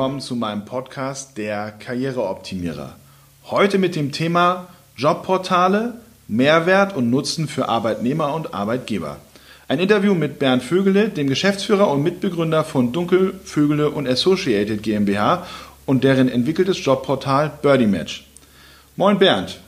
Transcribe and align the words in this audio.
Willkommen 0.00 0.20
zu 0.22 0.34
meinem 0.34 0.64
Podcast 0.64 1.36
Der 1.36 1.72
Karriereoptimierer. 1.72 2.96
Heute 3.50 3.76
mit 3.76 3.94
dem 3.94 4.12
Thema 4.12 4.68
Jobportale, 4.96 5.92
Mehrwert 6.26 6.96
und 6.96 7.10
Nutzen 7.10 7.46
für 7.48 7.68
Arbeitnehmer 7.68 8.34
und 8.34 8.54
Arbeitgeber. 8.54 9.18
Ein 9.68 9.78
Interview 9.78 10.14
mit 10.14 10.38
Bernd 10.38 10.62
Vögele, 10.62 11.10
dem 11.10 11.28
Geschäftsführer 11.28 11.90
und 11.90 12.02
Mitbegründer 12.02 12.64
von 12.64 12.92
Dunkel, 12.92 13.34
Vögele 13.44 13.90
und 13.90 14.08
Associated 14.08 14.82
GmbH 14.82 15.46
und 15.84 16.02
deren 16.02 16.30
entwickeltes 16.30 16.82
Jobportal 16.82 17.52
Birdie 17.60 17.86
Match. 17.86 18.26
Moin 18.96 19.18
Bernd. 19.18 19.60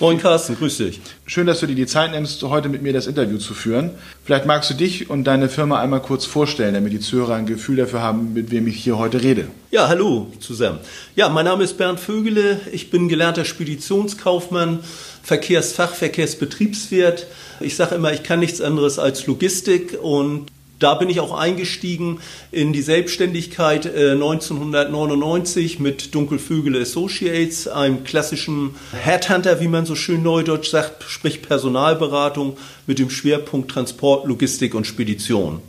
Moin 0.00 0.18
Carsten, 0.18 0.54
grüß 0.54 0.76
dich. 0.76 1.00
Schön, 1.26 1.48
dass 1.48 1.58
du 1.58 1.66
dir 1.66 1.74
die 1.74 1.88
Zeit 1.88 2.12
nimmst, 2.12 2.40
heute 2.44 2.68
mit 2.68 2.82
mir 2.82 2.92
das 2.92 3.08
Interview 3.08 3.36
zu 3.38 3.52
führen. 3.52 3.90
Vielleicht 4.24 4.46
magst 4.46 4.70
du 4.70 4.74
dich 4.74 5.10
und 5.10 5.24
deine 5.24 5.48
Firma 5.48 5.80
einmal 5.80 6.00
kurz 6.00 6.24
vorstellen, 6.24 6.74
damit 6.74 6.92
die 6.92 7.00
Zuhörer 7.00 7.34
ein 7.34 7.46
Gefühl 7.46 7.78
dafür 7.78 8.00
haben, 8.00 8.32
mit 8.32 8.52
wem 8.52 8.68
ich 8.68 8.76
hier 8.76 8.96
heute 8.96 9.24
rede. 9.24 9.48
Ja, 9.72 9.88
hallo 9.88 10.28
zusammen. 10.38 10.78
Ja, 11.16 11.28
mein 11.28 11.46
Name 11.46 11.64
ist 11.64 11.78
Bernd 11.78 11.98
Vögele. 11.98 12.60
Ich 12.70 12.90
bin 12.90 13.08
gelernter 13.08 13.44
Speditionskaufmann, 13.44 14.84
Verkehrsfach, 15.24 15.94
Verkehrsbetriebswirt. 15.94 17.26
Ich 17.58 17.74
sage 17.74 17.96
immer, 17.96 18.12
ich 18.12 18.22
kann 18.22 18.38
nichts 18.38 18.60
anderes 18.60 19.00
als 19.00 19.26
Logistik 19.26 19.98
und 20.00 20.46
da 20.78 20.94
bin 20.94 21.10
ich 21.10 21.20
auch 21.20 21.36
eingestiegen 21.36 22.20
in 22.52 22.72
die 22.72 22.82
Selbstständigkeit 22.82 23.86
äh, 23.86 24.12
1999 24.12 25.80
mit 25.80 26.14
Dunkelvögel 26.14 26.80
Associates, 26.80 27.66
einem 27.66 28.04
klassischen 28.04 28.74
Headhunter, 28.92 29.60
wie 29.60 29.68
man 29.68 29.86
so 29.86 29.94
schön 29.94 30.22
neudeutsch 30.22 30.70
sagt, 30.70 31.04
sprich 31.04 31.42
Personalberatung 31.42 32.56
mit 32.86 32.98
dem 32.98 33.10
Schwerpunkt 33.10 33.70
Transport, 33.70 34.26
Logistik 34.26 34.74
und 34.74 34.86
Spedition. 34.86 35.60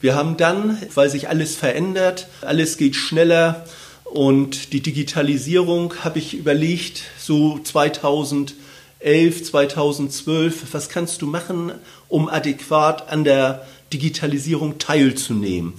Wir 0.00 0.14
haben 0.14 0.36
dann, 0.36 0.78
weil 0.94 1.10
sich 1.10 1.28
alles 1.28 1.56
verändert, 1.56 2.28
alles 2.40 2.76
geht 2.76 2.94
schneller 2.94 3.66
und 4.04 4.72
die 4.72 4.80
Digitalisierung 4.80 5.92
habe 6.02 6.20
ich 6.20 6.34
überlegt, 6.34 7.02
so 7.18 7.58
2011, 7.58 8.54
2012, 9.44 10.72
was 10.72 10.88
kannst 10.88 11.20
du 11.20 11.26
machen, 11.26 11.72
um 12.08 12.28
adäquat 12.28 13.10
an 13.10 13.24
der 13.24 13.66
Digitalisierung 13.92 14.78
teilzunehmen. 14.78 15.74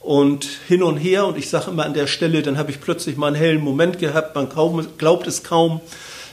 Und 0.00 0.48
hin 0.66 0.82
und 0.82 0.96
her, 0.96 1.26
und 1.26 1.36
ich 1.36 1.50
sage 1.50 1.70
immer 1.70 1.84
an 1.84 1.94
der 1.94 2.06
Stelle, 2.06 2.42
dann 2.42 2.56
habe 2.56 2.70
ich 2.70 2.80
plötzlich 2.80 3.16
mal 3.16 3.28
einen 3.28 3.36
hellen 3.36 3.60
Moment 3.60 3.98
gehabt, 3.98 4.34
man 4.34 4.48
kaum, 4.48 4.86
glaubt 4.96 5.26
es 5.26 5.42
kaum, 5.42 5.80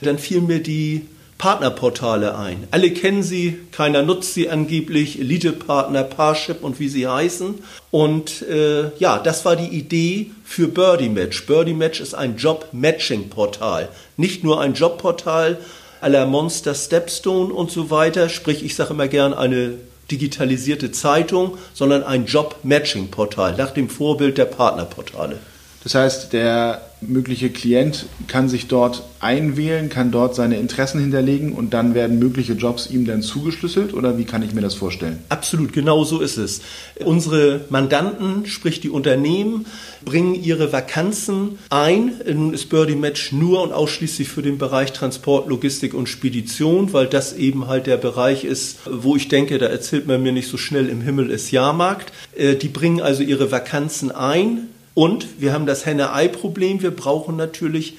dann 0.02 0.17
fielen 0.17 0.48
mir 0.48 0.64
die 0.64 1.05
Partnerportale 1.38 2.36
ein. 2.36 2.67
Alle 2.72 2.92
kennen 2.92 3.22
sie, 3.22 3.59
keiner 3.72 4.02
nutzt 4.02 4.33
sie 4.33 4.50
angeblich, 4.50 5.20
Elite-Partner, 5.20 6.03
Parship 6.03 6.64
und 6.64 6.80
wie 6.80 6.88
sie 6.88 7.08
heißen. 7.08 7.55
Und 7.92 8.42
äh, 8.44 8.92
ja, 8.98 9.20
das 9.20 9.45
war 9.45 9.55
die 9.55 9.78
Idee 9.78 10.31
für 10.44 10.67
Birdie 10.67 11.09
Match. 11.09 11.45
Birdie 11.45 11.73
Match 11.73 12.00
ist 12.00 12.16
ein 12.16 12.38
Job-Matching-Portal. 12.38 13.89
Nicht 14.16 14.44
nur 14.44 14.61
ein 14.61 14.73
Jobportal 14.73 15.59
aller 16.02 16.25
Monster 16.25 16.73
Stepstone 16.73 17.53
und 17.53 17.70
so 17.70 17.92
weiter, 17.92 18.30
sprich, 18.30 18.64
ich 18.64 18.75
sage 18.75 18.94
immer 18.94 19.08
gern 19.08 19.33
eine 19.33 19.75
digitalisierte 20.11 20.91
Zeitung, 20.91 21.58
sondern 21.73 22.03
ein 22.03 22.25
Job-Matching-Portal 22.25 23.55
nach 23.55 23.72
dem 23.72 23.89
Vorbild 23.89 24.38
der 24.38 24.45
Partnerportale. 24.45 25.39
Das 25.83 25.95
heißt, 25.95 26.33
der 26.33 26.81
mögliche 27.02 27.52
Klient 27.52 28.08
kann 28.28 28.50
sich 28.50 28.67
dort 28.67 29.03
einwählen, 29.20 29.89
kann 29.89 30.11
dort 30.11 30.33
seine 30.33 30.58
Interessen 30.58 31.00
hinterlegen 31.00 31.53
und 31.53 31.73
dann 31.73 31.94
werden 31.94 32.17
mögliche 32.17 32.53
Jobs 32.53 32.89
ihm 32.89 33.06
dann 33.06 33.22
zugeschlüsselt 33.22 33.93
oder 33.93 34.17
wie 34.17 34.26
kann 34.26 34.42
ich 34.42 34.54
mir 34.54 34.61
das 34.61 34.73
vorstellen? 34.73 35.20
Absolut, 35.30 35.73
genau 35.73 36.04
so 36.04 36.20
ist 36.20 36.38
es. 36.38 36.61
Unsere 37.05 37.61
Mandanten, 37.70 38.48
sprich 38.48 38.80
die 38.80 38.89
Unternehmen, 38.89 39.67
bringen 40.04 40.33
ihre 40.33 40.71
Vakanzen 40.73 41.60
ein. 41.70 42.14
Nun 42.26 42.54
ist 42.54 42.70
Birdie 42.70 42.95
Match 42.95 43.32
nur 43.32 43.61
und 43.61 43.73
ausschließlich 43.73 44.27
für 44.27 44.42
den 44.42 44.58
Bereich 44.58 44.92
Transport, 44.92 45.48
Logistik 45.48 45.94
und 45.94 46.09
Spedition, 46.09 46.94
weil 46.94 47.05
das 47.05 47.33
eben 47.33 47.67
halt 47.67 47.86
der 47.86 47.98
Bereich 47.98 48.44
ist, 48.44 48.77
wo 48.89 49.15
ich 49.15 49.27
denke, 49.27 49.59
da 49.59 49.67
erzählt 49.67 50.08
man 50.08 50.23
mir 50.23 50.32
nicht 50.32 50.49
so 50.49 50.58
schnell 50.58 50.89
im 50.89 51.02
Himmel 51.02 51.30
ist 51.30 51.52
Jahrmarkt. 51.52 52.11
Äh, 52.36 52.55
die 52.55 52.70
bringen 52.70 53.02
also 53.02 53.21
ihre 53.21 53.52
Vakanzen 53.52 54.11
ein 54.11 54.70
und 54.97 55.39
wir 55.39 55.53
haben 55.53 55.67
das 55.67 55.85
Henne-Ei-Problem. 55.85 56.81
Wir 56.81 56.89
brauchen 56.89 57.35
natürlich 57.35 57.97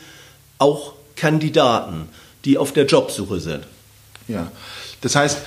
auch 0.59 0.95
Kandidaten, 1.15 2.09
die 2.45 2.59
auf 2.59 2.73
der 2.73 2.87
Jobsuche 2.87 3.39
sind. 3.39 3.61
Ja, 4.27 4.51
das 5.01 5.15
heißt, 5.15 5.39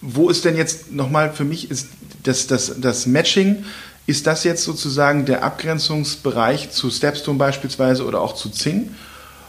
wo 0.00 0.28
ist 0.28 0.44
denn 0.44 0.56
jetzt 0.56 0.92
nochmal 0.92 1.32
für 1.32 1.42
mich 1.42 1.72
ist 1.72 1.88
das, 2.22 2.46
das, 2.46 2.74
das 2.80 3.06
Matching, 3.06 3.64
ist 4.06 4.28
das 4.28 4.44
jetzt 4.44 4.62
sozusagen 4.62 5.24
der 5.24 5.42
Abgrenzungsbereich 5.42 6.70
zu 6.70 6.88
Stepstone 6.88 7.36
beispielsweise 7.36 8.04
oder 8.04 8.20
auch 8.20 8.36
zu 8.36 8.50
Zing? 8.50 8.94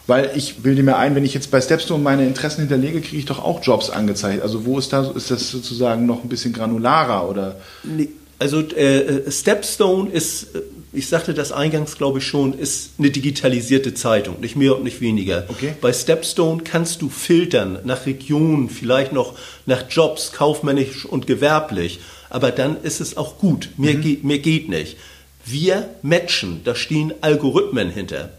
Weil 0.08 0.32
ich 0.34 0.64
bilde 0.64 0.82
mir 0.82 0.98
ein, 0.98 1.14
wenn 1.14 1.24
ich 1.24 1.36
jetzt 1.36 1.52
bei 1.52 1.62
Stepstone 1.62 2.02
meine 2.02 2.26
Interessen 2.26 2.62
hinterlege, 2.62 3.00
kriege 3.00 3.18
ich 3.18 3.26
doch 3.26 3.44
auch 3.44 3.62
Jobs 3.62 3.92
angezeigt. 3.92 4.42
Also 4.42 4.66
wo 4.66 4.80
ist 4.80 4.92
da 4.92 5.08
ist 5.12 5.30
das 5.30 5.52
sozusagen 5.52 6.08
noch 6.08 6.24
ein 6.24 6.30
bisschen 6.30 6.52
granularer 6.52 7.30
oder? 7.30 7.58
Nee, 7.84 8.10
also 8.40 8.60
äh, 8.60 9.32
Stepstone 9.32 10.10
ist, 10.10 10.56
äh, 10.56 10.62
ich 10.94 11.08
sagte 11.08 11.34
das 11.34 11.52
eingangs, 11.52 11.98
glaube 11.98 12.20
ich 12.20 12.26
schon, 12.26 12.54
ist 12.54 12.92
eine 13.00 13.10
digitalisierte 13.10 13.96
Zeitung, 13.96 14.40
nicht 14.40 14.56
mehr 14.56 14.78
und 14.78 14.84
nicht 14.84 15.02
weniger. 15.02 15.46
Okay. 15.50 15.74
Bei 15.82 15.92
Stepstone 15.92 16.62
kannst 16.64 17.02
du 17.02 17.10
filtern 17.10 17.80
nach 17.84 18.06
Regionen, 18.06 18.70
vielleicht 18.70 19.12
noch 19.12 19.34
nach 19.66 19.90
Jobs, 19.90 20.32
kaufmännisch 20.32 21.06
und 21.06 21.26
gewerblich. 21.26 22.00
Aber 22.30 22.52
dann 22.52 22.82
ist 22.82 23.02
es 23.02 23.18
auch 23.18 23.40
gut. 23.40 23.70
Mehr, 23.78 23.96
mhm. 23.96 24.02
geht, 24.02 24.24
mehr 24.24 24.40
geht 24.40 24.70
nicht. 24.70 24.98
Wir 25.46 25.90
matchen, 26.04 26.62
da 26.64 26.76
stehen 26.76 27.14
Algorithmen 27.22 27.90
hinter. 27.90 28.32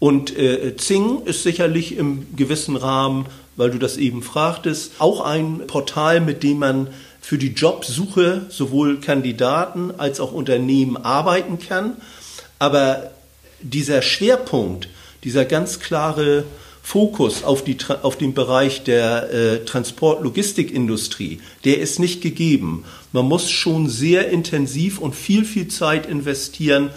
Und 0.00 0.36
äh, 0.36 0.76
Zing 0.76 1.22
ist 1.24 1.42
sicherlich 1.42 1.96
im 1.96 2.26
gewissen 2.36 2.76
Rahmen, 2.76 3.26
weil 3.56 3.70
du 3.70 3.78
das 3.78 3.96
eben 3.96 4.22
fragtest, 4.22 4.92
auch 4.98 5.20
ein 5.20 5.62
Portal, 5.66 6.20
mit 6.20 6.42
dem 6.42 6.58
man 6.58 6.88
für 7.20 7.38
die 7.38 7.52
Jobsuche 7.52 8.46
sowohl 8.48 9.00
Kandidaten 9.00 9.92
als 9.98 10.20
auch 10.20 10.32
Unternehmen 10.32 10.96
arbeiten 10.96 11.58
kann. 11.58 11.96
Aber 12.58 13.10
dieser 13.60 14.02
Schwerpunkt, 14.02 14.88
dieser 15.24 15.44
ganz 15.44 15.80
klare 15.80 16.44
Fokus 16.82 17.44
auf, 17.44 17.64
die, 17.64 17.76
auf 18.02 18.16
den 18.16 18.32
Bereich 18.32 18.82
der 18.82 19.30
äh, 19.30 19.64
Transport-Logistikindustrie, 19.64 21.40
der 21.64 21.78
ist 21.80 21.98
nicht 21.98 22.22
gegeben. 22.22 22.84
Man 23.12 23.26
muss 23.26 23.50
schon 23.50 23.90
sehr 23.90 24.30
intensiv 24.30 24.98
und 24.98 25.14
viel, 25.14 25.44
viel 25.44 25.68
Zeit 25.68 26.06
investieren, 26.06 26.90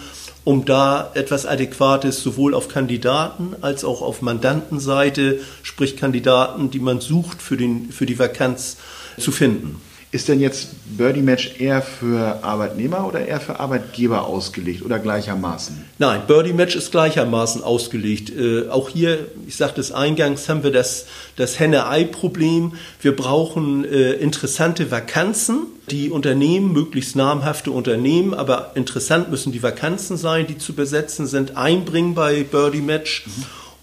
um 0.43 0.65
da 0.65 1.11
etwas 1.13 1.45
Adäquates 1.45 2.23
sowohl 2.23 2.55
auf 2.55 2.67
Kandidaten 2.67 3.55
als 3.61 3.83
auch 3.83 4.01
auf 4.01 4.21
Mandantenseite, 4.21 5.39
sprich 5.61 5.97
Kandidaten, 5.97 6.71
die 6.71 6.79
man 6.79 7.01
sucht 7.01 7.41
für, 7.41 7.57
den, 7.57 7.91
für 7.91 8.05
die 8.05 8.17
Vakanz, 8.17 8.77
zu 9.19 9.31
finden. 9.31 9.81
Ist 10.13 10.27
denn 10.27 10.41
jetzt 10.41 10.97
Birdie 10.97 11.21
Match 11.21 11.53
eher 11.57 11.81
für 11.81 12.43
Arbeitnehmer 12.43 13.07
oder 13.07 13.25
eher 13.25 13.39
für 13.39 13.61
Arbeitgeber 13.61 14.25
ausgelegt 14.27 14.83
oder 14.83 14.99
gleichermaßen? 14.99 15.85
Nein, 15.99 16.23
Birdie 16.27 16.51
Match 16.51 16.75
ist 16.75 16.91
gleichermaßen 16.91 17.63
ausgelegt. 17.63 18.29
Äh, 18.29 18.67
auch 18.67 18.89
hier, 18.89 19.27
ich 19.47 19.55
sagte 19.55 19.79
es 19.79 19.93
eingangs, 19.93 20.49
haben 20.49 20.63
wir 20.63 20.71
das, 20.71 21.05
das 21.37 21.59
Henne-Ei-Problem. 21.59 22.73
Wir 23.01 23.15
brauchen 23.15 23.85
äh, 23.85 24.11
interessante 24.13 24.91
Vakanzen. 24.91 25.67
Die 25.89 26.09
Unternehmen, 26.09 26.73
möglichst 26.73 27.15
namhafte 27.15 27.71
Unternehmen, 27.71 28.33
aber 28.33 28.73
interessant 28.75 29.31
müssen 29.31 29.53
die 29.53 29.63
Vakanzen 29.63 30.17
sein, 30.17 30.45
die 30.45 30.57
zu 30.57 30.73
besetzen 30.73 31.25
sind, 31.25 31.55
einbringen 31.55 32.15
bei 32.15 32.43
Birdie 32.43 32.81
Match, 32.81 33.27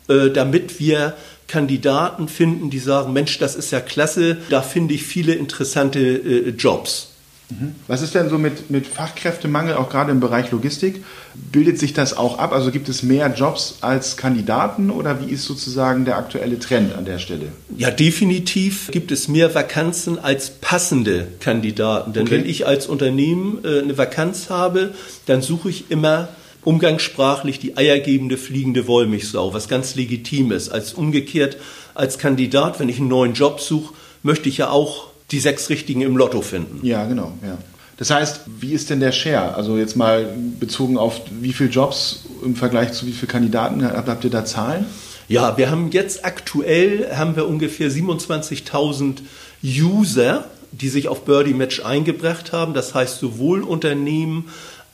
mhm. 0.08 0.14
äh, 0.14 0.30
damit 0.30 0.78
wir 0.78 1.14
Kandidaten 1.48 2.28
finden, 2.28 2.70
die 2.70 2.78
sagen, 2.78 3.12
Mensch, 3.12 3.38
das 3.38 3.56
ist 3.56 3.72
ja 3.72 3.80
klasse, 3.80 4.36
da 4.50 4.62
finde 4.62 4.94
ich 4.94 5.02
viele 5.02 5.34
interessante 5.34 5.98
äh, 5.98 6.50
Jobs. 6.50 7.08
Mhm. 7.50 7.74
Was 7.86 8.02
ist 8.02 8.14
denn 8.14 8.28
so 8.28 8.36
mit, 8.36 8.70
mit 8.70 8.86
Fachkräftemangel, 8.86 9.74
auch 9.74 9.88
gerade 9.88 10.12
im 10.12 10.20
Bereich 10.20 10.50
Logistik? 10.50 11.02
Bildet 11.34 11.78
sich 11.78 11.94
das 11.94 12.14
auch 12.14 12.38
ab? 12.38 12.52
Also 12.52 12.70
gibt 12.70 12.90
es 12.90 13.02
mehr 13.02 13.32
Jobs 13.34 13.78
als 13.80 14.18
Kandidaten 14.18 14.90
oder 14.90 15.20
wie 15.20 15.32
ist 15.32 15.44
sozusagen 15.44 16.04
der 16.04 16.18
aktuelle 16.18 16.58
Trend 16.58 16.94
an 16.94 17.06
der 17.06 17.18
Stelle? 17.18 17.52
Ja, 17.74 17.90
definitiv 17.90 18.90
gibt 18.90 19.10
es 19.10 19.28
mehr 19.28 19.54
Vakanzen 19.54 20.18
als 20.18 20.50
passende 20.50 21.26
Kandidaten. 21.40 22.12
Denn 22.12 22.24
okay. 22.24 22.32
wenn 22.32 22.46
ich 22.46 22.66
als 22.66 22.86
Unternehmen 22.86 23.64
äh, 23.64 23.80
eine 23.80 23.96
Vakanz 23.96 24.50
habe, 24.50 24.92
dann 25.24 25.40
suche 25.40 25.70
ich 25.70 25.90
immer 25.90 26.28
umgangssprachlich 26.64 27.58
die 27.58 27.76
eiergebende 27.76 28.36
fliegende 28.36 28.86
Wollmilchsau, 28.86 29.54
was 29.54 29.68
ganz 29.68 29.94
legitim 29.94 30.52
ist. 30.52 30.68
Als 30.68 30.92
umgekehrt, 30.92 31.56
als 31.94 32.18
Kandidat, 32.18 32.80
wenn 32.80 32.88
ich 32.88 32.98
einen 32.98 33.08
neuen 33.08 33.34
Job 33.34 33.60
suche, 33.60 33.94
möchte 34.22 34.48
ich 34.48 34.58
ja 34.58 34.70
auch 34.70 35.08
die 35.30 35.40
sechs 35.40 35.70
Richtigen 35.70 36.00
im 36.00 36.16
Lotto 36.16 36.42
finden. 36.42 36.84
Ja, 36.86 37.06
genau. 37.06 37.32
Ja. 37.42 37.58
Das 37.98 38.10
heißt, 38.10 38.42
wie 38.60 38.72
ist 38.72 38.90
denn 38.90 39.00
der 39.00 39.12
Share? 39.12 39.54
Also 39.54 39.76
jetzt 39.76 39.96
mal 39.96 40.32
bezogen 40.60 40.96
auf 40.98 41.20
wie 41.40 41.52
viele 41.52 41.70
Jobs 41.70 42.24
im 42.44 42.54
Vergleich 42.54 42.92
zu 42.92 43.06
wie 43.06 43.12
viele 43.12 43.30
Kandidaten 43.30 43.84
habt 43.84 44.24
ihr 44.24 44.30
da 44.30 44.44
Zahlen? 44.44 44.86
Ja, 45.26 45.58
wir 45.58 45.70
haben 45.70 45.90
jetzt 45.90 46.24
aktuell 46.24 47.10
haben 47.14 47.36
wir 47.36 47.48
ungefähr 47.48 47.90
27.000 47.90 49.16
User, 49.64 50.44
die 50.70 50.88
sich 50.88 51.08
auf 51.08 51.24
Birdie 51.24 51.54
Match 51.54 51.84
eingebracht 51.84 52.52
haben. 52.52 52.72
Das 52.72 52.94
heißt 52.94 53.18
sowohl 53.18 53.62
Unternehmen 53.62 54.48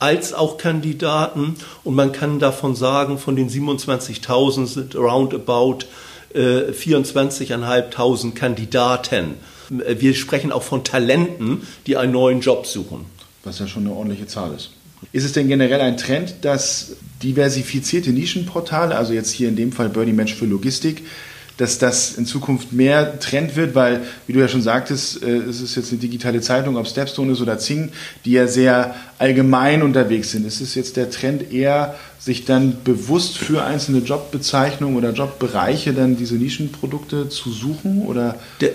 als 0.04 0.34
auch 0.34 0.58
Kandidaten. 0.58 1.56
Und 1.82 1.94
man 1.94 2.12
kann 2.12 2.38
davon 2.38 2.76
sagen, 2.76 3.18
von 3.18 3.36
den 3.36 3.48
27.000 3.48 4.66
sind 4.66 4.96
roundabout 4.96 5.86
äh, 6.34 6.70
24.500 6.70 8.34
Kandidaten. 8.34 9.36
Wir 9.70 10.14
sprechen 10.14 10.52
auch 10.52 10.62
von 10.62 10.84
Talenten, 10.84 11.66
die 11.86 11.96
einen 11.96 12.12
neuen 12.12 12.40
Job 12.40 12.66
suchen. 12.66 13.06
Was 13.44 13.58
ja 13.58 13.66
schon 13.66 13.86
eine 13.86 13.94
ordentliche 13.94 14.26
Zahl 14.26 14.54
ist. 14.54 14.70
Ist 15.12 15.24
es 15.24 15.32
denn 15.32 15.48
generell 15.48 15.80
ein 15.80 15.96
Trend, 15.96 16.34
dass 16.42 16.96
diversifizierte 17.22 18.10
Nischenportale, 18.10 18.96
also 18.96 19.14
jetzt 19.14 19.30
hier 19.30 19.48
in 19.48 19.56
dem 19.56 19.72
Fall 19.72 19.88
Birdie 19.88 20.12
Match 20.12 20.34
für 20.34 20.44
Logistik, 20.46 21.02
dass 21.56 21.78
das 21.78 22.14
in 22.14 22.26
Zukunft 22.26 22.72
mehr 22.72 23.20
Trend 23.20 23.56
wird, 23.56 23.74
weil, 23.74 24.02
wie 24.26 24.32
du 24.32 24.40
ja 24.40 24.48
schon 24.48 24.62
sagtest, 24.62 25.22
äh, 25.22 25.36
es 25.36 25.60
ist 25.60 25.76
jetzt 25.76 25.92
eine 25.92 26.00
digitale 26.00 26.40
Zeitung, 26.40 26.76
ob 26.76 26.86
Stepstone 26.86 27.32
ist 27.32 27.40
oder 27.40 27.58
Zing, 27.58 27.90
die 28.24 28.32
ja 28.32 28.46
sehr 28.46 28.94
allgemein 29.18 29.82
unterwegs 29.82 30.32
sind. 30.32 30.46
Ist 30.46 30.60
es 30.60 30.74
jetzt 30.74 30.96
der 30.96 31.10
Trend 31.10 31.52
eher, 31.52 31.94
sich 32.18 32.44
dann 32.44 32.78
bewusst 32.84 33.38
für 33.38 33.64
einzelne 33.64 33.98
Jobbezeichnungen 33.98 34.96
oder 34.96 35.12
Jobbereiche 35.12 35.92
dann 35.92 36.16
diese 36.16 36.36
Nischenprodukte 36.36 37.28
zu 37.28 37.50
suchen? 37.52 38.02
Oder? 38.02 38.36
Der, 38.60 38.70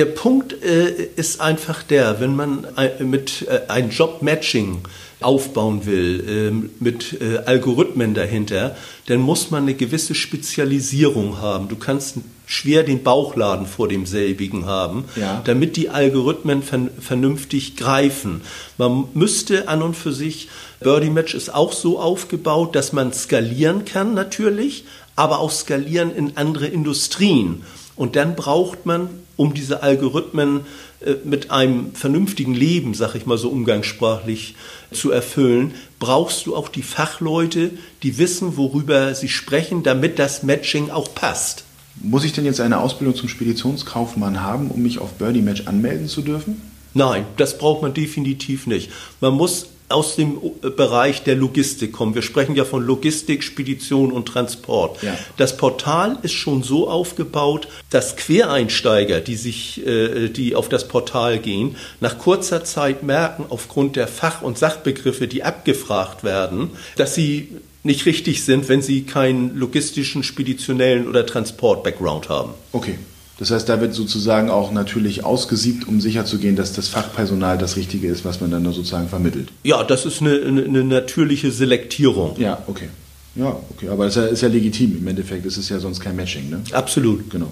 der 0.00 0.06
Punkt 0.06 0.54
äh, 0.64 1.10
ist 1.16 1.42
einfach 1.42 1.82
der, 1.82 2.20
wenn 2.20 2.34
man 2.34 2.66
äh, 2.78 3.04
mit 3.04 3.46
äh, 3.46 3.68
ein 3.68 3.90
Jobmatching 3.90 4.78
aufbauen 5.20 5.84
will, 5.84 6.24
ähm, 6.26 6.70
mit 6.80 7.20
äh, 7.20 7.42
Algorithmen 7.44 8.14
dahinter, 8.14 8.76
dann 9.08 9.20
muss 9.20 9.50
man 9.50 9.64
eine 9.64 9.74
gewisse 9.74 10.14
Spezialisierung 10.14 11.42
haben. 11.42 11.68
Du 11.68 11.76
kannst 11.76 12.16
schwer 12.46 12.82
den 12.82 13.02
Bauchladen 13.02 13.66
vor 13.66 13.88
demselbigen 13.88 14.64
haben, 14.64 15.04
ja. 15.16 15.42
damit 15.44 15.76
die 15.76 15.90
Algorithmen 15.90 16.62
vernünftig 16.62 17.76
greifen. 17.76 18.40
Man 18.78 19.04
müsste 19.12 19.68
an 19.68 19.82
und 19.82 19.98
für 19.98 20.14
sich, 20.14 20.48
Birdie 20.80 21.10
Match 21.10 21.34
ist 21.34 21.52
auch 21.52 21.74
so 21.74 22.00
aufgebaut, 22.00 22.74
dass 22.74 22.94
man 22.94 23.12
skalieren 23.12 23.84
kann 23.84 24.14
natürlich, 24.14 24.86
aber 25.14 25.40
auch 25.40 25.50
skalieren 25.50 26.10
in 26.10 26.38
andere 26.38 26.68
Industrien. 26.68 27.64
Und 28.00 28.16
dann 28.16 28.34
braucht 28.34 28.86
man, 28.86 29.10
um 29.36 29.52
diese 29.52 29.82
Algorithmen 29.82 30.60
äh, 31.04 31.16
mit 31.22 31.50
einem 31.50 31.94
vernünftigen 31.94 32.54
Leben, 32.54 32.94
sag 32.94 33.14
ich 33.14 33.26
mal 33.26 33.36
so 33.36 33.50
umgangssprachlich, 33.50 34.54
zu 34.90 35.10
erfüllen, 35.10 35.74
brauchst 35.98 36.46
du 36.46 36.56
auch 36.56 36.70
die 36.70 36.80
Fachleute, 36.80 37.72
die 38.02 38.16
wissen, 38.16 38.56
worüber 38.56 39.14
sie 39.14 39.28
sprechen, 39.28 39.82
damit 39.82 40.18
das 40.18 40.42
Matching 40.42 40.88
auch 40.88 41.14
passt. 41.14 41.64
Muss 41.96 42.24
ich 42.24 42.32
denn 42.32 42.46
jetzt 42.46 42.62
eine 42.62 42.80
Ausbildung 42.80 43.14
zum 43.14 43.28
Speditionskaufmann 43.28 44.40
haben, 44.40 44.70
um 44.70 44.80
mich 44.80 44.98
auf 44.98 45.12
Birdie 45.18 45.42
Match 45.42 45.66
anmelden 45.66 46.08
zu 46.08 46.22
dürfen? 46.22 46.58
Nein, 46.94 47.26
das 47.36 47.58
braucht 47.58 47.82
man 47.82 47.92
definitiv 47.92 48.66
nicht. 48.66 48.90
Man 49.20 49.34
muss 49.34 49.66
aus 49.90 50.16
dem 50.16 50.38
äh, 50.62 50.70
Bereich 50.70 51.22
der 51.24 51.36
Logistik 51.36 51.92
kommen. 51.92 52.14
Wir 52.14 52.22
sprechen 52.22 52.54
ja 52.54 52.64
von 52.64 52.84
Logistik, 52.84 53.42
Spedition 53.42 54.12
und 54.12 54.26
Transport. 54.26 55.02
Ja. 55.02 55.16
Das 55.36 55.56
Portal 55.56 56.18
ist 56.22 56.32
schon 56.32 56.62
so 56.62 56.88
aufgebaut, 56.88 57.68
dass 57.90 58.16
Quereinsteiger, 58.16 59.20
die 59.20 59.36
sich, 59.36 59.86
äh, 59.86 60.28
die 60.28 60.54
auf 60.54 60.68
das 60.68 60.88
Portal 60.88 61.38
gehen, 61.38 61.76
nach 62.00 62.18
kurzer 62.18 62.64
Zeit 62.64 63.02
merken, 63.02 63.46
aufgrund 63.48 63.96
der 63.96 64.08
Fach- 64.08 64.42
und 64.42 64.58
Sachbegriffe, 64.58 65.28
die 65.28 65.42
abgefragt 65.42 66.24
werden, 66.24 66.70
dass 66.96 67.14
sie 67.14 67.48
nicht 67.82 68.06
richtig 68.06 68.44
sind, 68.44 68.68
wenn 68.68 68.82
sie 68.82 69.02
keinen 69.02 69.56
logistischen, 69.56 70.22
speditionellen 70.22 71.08
oder 71.08 71.24
Transport-Background 71.24 72.28
haben. 72.28 72.52
Okay. 72.72 72.98
Das 73.40 73.50
heißt, 73.50 73.70
da 73.70 73.80
wird 73.80 73.94
sozusagen 73.94 74.50
auch 74.50 74.70
natürlich 74.70 75.24
ausgesiebt, 75.24 75.88
um 75.88 76.02
sicherzugehen, 76.02 76.56
dass 76.56 76.74
das 76.74 76.88
Fachpersonal 76.88 77.56
das 77.56 77.76
Richtige 77.76 78.06
ist, 78.06 78.22
was 78.26 78.42
man 78.42 78.50
dann 78.50 78.62
sozusagen 78.66 79.08
vermittelt. 79.08 79.48
Ja, 79.62 79.82
das 79.82 80.04
ist 80.04 80.20
eine, 80.20 80.34
eine 80.34 80.84
natürliche 80.84 81.50
Selektierung. 81.50 82.38
Ja, 82.38 82.62
okay. 82.66 82.90
Ja, 83.34 83.56
okay. 83.70 83.88
Aber 83.88 84.04
das 84.04 84.16
ist 84.16 84.22
ja, 84.22 84.28
ist 84.28 84.42
ja 84.42 84.48
legitim. 84.48 84.98
Im 84.98 85.08
Endeffekt 85.08 85.46
ist 85.46 85.56
es 85.56 85.70
ja 85.70 85.78
sonst 85.78 86.00
kein 86.00 86.16
Matching. 86.16 86.50
Ne? 86.50 86.60
Absolut. 86.72 87.30
Genau. 87.30 87.50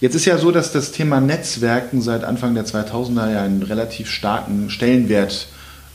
Jetzt 0.00 0.14
ist 0.14 0.24
ja 0.24 0.38
so, 0.38 0.52
dass 0.52 0.70
das 0.70 0.92
Thema 0.92 1.20
Netzwerken 1.20 2.00
seit 2.00 2.22
Anfang 2.22 2.54
der 2.54 2.64
2000er 2.64 3.32
ja 3.32 3.42
einen 3.42 3.64
relativ 3.64 4.08
starken 4.08 4.70
Stellenwert 4.70 5.48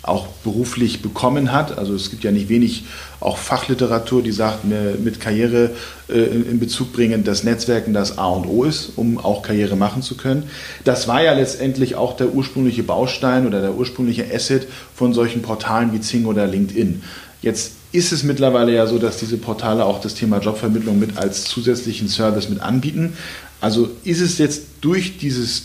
auch 0.07 0.27
beruflich 0.43 1.01
bekommen 1.01 1.51
hat. 1.51 1.77
Also 1.77 1.93
es 1.93 2.09
gibt 2.09 2.23
ja 2.23 2.31
nicht 2.31 2.49
wenig 2.49 2.85
auch 3.19 3.37
Fachliteratur, 3.37 4.21
die 4.21 4.31
sagt, 4.31 4.65
mit 4.65 5.19
Karriere 5.19 5.71
äh, 6.09 6.19
in 6.19 6.59
Bezug 6.59 6.93
bringen, 6.93 7.23
dass 7.23 7.43
Netzwerken 7.43 7.93
das 7.93 8.17
A 8.17 8.27
und 8.27 8.45
O 8.45 8.63
ist, 8.63 8.91
um 8.95 9.17
auch 9.17 9.41
Karriere 9.41 9.75
machen 9.75 10.01
zu 10.01 10.15
können. 10.15 10.43
Das 10.83 11.07
war 11.07 11.21
ja 11.23 11.33
letztendlich 11.33 11.95
auch 11.95 12.15
der 12.15 12.33
ursprüngliche 12.33 12.83
Baustein 12.83 13.47
oder 13.47 13.61
der 13.61 13.75
ursprüngliche 13.75 14.25
Asset 14.33 14.67
von 14.95 15.13
solchen 15.13 15.41
Portalen 15.41 15.93
wie 15.93 16.01
Zing 16.01 16.25
oder 16.25 16.47
LinkedIn. 16.47 17.01
Jetzt 17.41 17.73
ist 17.91 18.11
es 18.11 18.23
mittlerweile 18.23 18.73
ja 18.73 18.87
so, 18.87 18.97
dass 18.97 19.17
diese 19.17 19.37
Portale 19.37 19.85
auch 19.85 20.01
das 20.01 20.13
Thema 20.13 20.39
Jobvermittlung 20.39 20.99
mit 20.99 21.17
als 21.17 21.45
zusätzlichen 21.45 22.07
Service 22.07 22.49
mit 22.49 22.61
anbieten. 22.61 23.13
Also 23.61 23.89
ist 24.03 24.21
es 24.21 24.37
jetzt 24.37 24.63
durch 24.81 25.17
dieses 25.17 25.63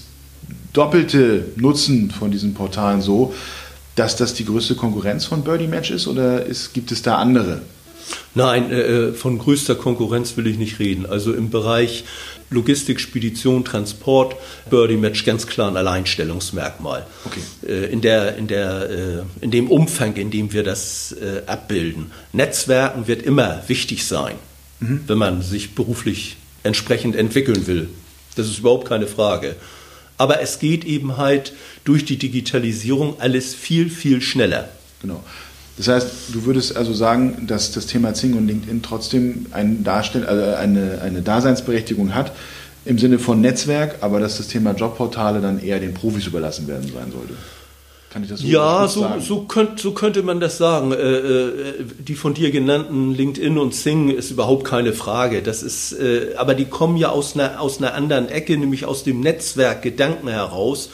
doppelte 0.72 1.44
Nutzen 1.56 2.10
von 2.10 2.30
diesen 2.30 2.54
Portalen 2.54 3.02
so, 3.02 3.34
dass 3.96 4.16
das 4.16 4.34
die 4.34 4.44
größte 4.44 4.74
Konkurrenz 4.74 5.24
von 5.24 5.44
Birdie 5.44 5.66
Match 5.66 5.90
ist 5.90 6.06
oder 6.06 6.44
ist, 6.44 6.72
gibt 6.72 6.92
es 6.92 7.02
da 7.02 7.16
andere? 7.16 7.62
Nein, 8.34 8.70
äh, 8.70 8.80
äh, 8.80 9.12
von 9.12 9.38
größter 9.38 9.74
Konkurrenz 9.74 10.36
will 10.36 10.46
ich 10.46 10.58
nicht 10.58 10.78
reden. 10.78 11.06
Also 11.06 11.32
im 11.32 11.50
Bereich 11.50 12.04
Logistik, 12.50 13.00
Spedition, 13.00 13.64
Transport, 13.64 14.36
Birdie 14.68 14.96
Match 14.96 15.24
ganz 15.24 15.46
klar 15.46 15.70
ein 15.70 15.76
Alleinstellungsmerkmal. 15.76 17.06
Okay. 17.24 17.40
Äh, 17.66 17.92
in, 17.92 18.00
der, 18.00 18.36
in, 18.36 18.46
der, 18.46 18.90
äh, 18.90 19.44
in 19.44 19.50
dem 19.50 19.70
Umfang, 19.70 20.16
in 20.16 20.30
dem 20.30 20.52
wir 20.52 20.62
das 20.62 21.14
abbilden. 21.46 22.10
Netzwerken 22.32 23.06
wird 23.06 23.22
immer 23.22 23.62
wichtig 23.68 24.06
sein, 24.06 24.34
mhm. 24.80 25.00
wenn 25.06 25.18
man 25.18 25.42
sich 25.42 25.74
beruflich 25.74 26.36
entsprechend 26.62 27.16
entwickeln 27.16 27.66
will. 27.66 27.88
Das 28.36 28.46
ist 28.46 28.58
überhaupt 28.58 28.88
keine 28.88 29.06
Frage. 29.06 29.56
Aber 30.22 30.40
es 30.40 30.60
geht 30.60 30.84
eben 30.84 31.16
halt 31.16 31.52
durch 31.82 32.04
die 32.04 32.16
Digitalisierung 32.16 33.16
alles 33.18 33.56
viel, 33.56 33.90
viel 33.90 34.22
schneller. 34.22 34.68
Genau. 35.00 35.20
Das 35.76 35.88
heißt, 35.88 36.06
du 36.32 36.44
würdest 36.44 36.76
also 36.76 36.92
sagen, 36.92 37.48
dass 37.48 37.72
das 37.72 37.86
Thema 37.86 38.14
Zing 38.14 38.34
und 38.34 38.46
LinkedIn 38.46 38.82
trotzdem 38.82 39.46
ein 39.50 39.82
Darstell 39.82 40.24
also 40.24 40.54
eine, 40.54 41.00
eine 41.02 41.22
Daseinsberechtigung 41.22 42.14
hat 42.14 42.30
im 42.84 43.00
Sinne 43.00 43.18
von 43.18 43.40
Netzwerk, 43.40 43.96
aber 44.00 44.20
dass 44.20 44.36
das 44.36 44.46
Thema 44.46 44.76
Jobportale 44.76 45.40
dann 45.40 45.60
eher 45.60 45.80
den 45.80 45.92
Profis 45.92 46.28
überlassen 46.28 46.68
werden 46.68 46.88
sein 46.94 47.10
sollte. 47.10 47.34
Kann 48.12 48.24
ich 48.24 48.28
das 48.28 48.40
so 48.40 48.46
Ja, 48.46 48.86
so, 48.88 49.06
so, 49.20 49.44
könnt, 49.44 49.80
so 49.80 49.92
könnte 49.92 50.22
man 50.22 50.38
das 50.38 50.58
sagen. 50.58 50.92
Äh, 50.92 50.96
äh, 50.96 51.84
die 51.98 52.14
von 52.14 52.34
dir 52.34 52.50
genannten 52.50 53.12
LinkedIn 53.14 53.56
und 53.56 53.74
Sing 53.74 54.10
ist 54.10 54.30
überhaupt 54.30 54.64
keine 54.66 54.92
Frage. 54.92 55.40
Das 55.40 55.62
ist, 55.62 55.92
äh, 55.94 56.34
aber 56.36 56.54
die 56.54 56.66
kommen 56.66 56.98
ja 56.98 57.08
aus 57.08 57.34
einer, 57.34 57.58
aus 57.58 57.78
einer 57.78 57.94
anderen 57.94 58.28
Ecke, 58.28 58.58
nämlich 58.58 58.84
aus 58.84 59.02
dem 59.02 59.20
Netzwerkgedanken 59.20 60.28
heraus. 60.28 60.90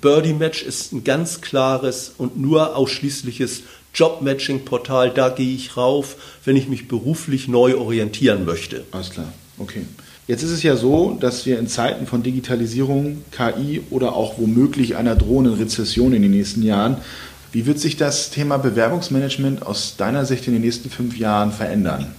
Birdie 0.00 0.32
Match 0.32 0.62
ist 0.62 0.92
ein 0.92 1.02
ganz 1.02 1.40
klares 1.40 2.12
und 2.16 2.38
nur 2.38 2.76
ausschließliches 2.76 3.64
Jobmatching-Portal. 3.92 5.10
Da 5.10 5.30
gehe 5.30 5.52
ich 5.52 5.76
rauf, 5.76 6.14
wenn 6.44 6.54
ich 6.54 6.68
mich 6.68 6.86
beruflich 6.86 7.48
neu 7.48 7.78
orientieren 7.78 8.44
möchte. 8.44 8.84
Alles 8.92 9.10
klar, 9.10 9.32
okay. 9.58 9.84
Jetzt 10.30 10.44
ist 10.44 10.52
es 10.52 10.62
ja 10.62 10.76
so, 10.76 11.16
dass 11.18 11.44
wir 11.44 11.58
in 11.58 11.66
Zeiten 11.66 12.06
von 12.06 12.22
Digitalisierung, 12.22 13.24
KI 13.32 13.82
oder 13.90 14.12
auch 14.12 14.38
womöglich 14.38 14.94
einer 14.94 15.16
drohenden 15.16 15.54
Rezession 15.54 16.12
in 16.12 16.22
den 16.22 16.30
nächsten 16.30 16.62
Jahren, 16.62 16.98
wie 17.50 17.66
wird 17.66 17.80
sich 17.80 17.96
das 17.96 18.30
Thema 18.30 18.56
Bewerbungsmanagement 18.56 19.66
aus 19.66 19.96
deiner 19.96 20.24
Sicht 20.24 20.46
in 20.46 20.52
den 20.52 20.62
nächsten 20.62 20.88
fünf 20.88 21.18
Jahren 21.18 21.50
verändern? 21.50 22.14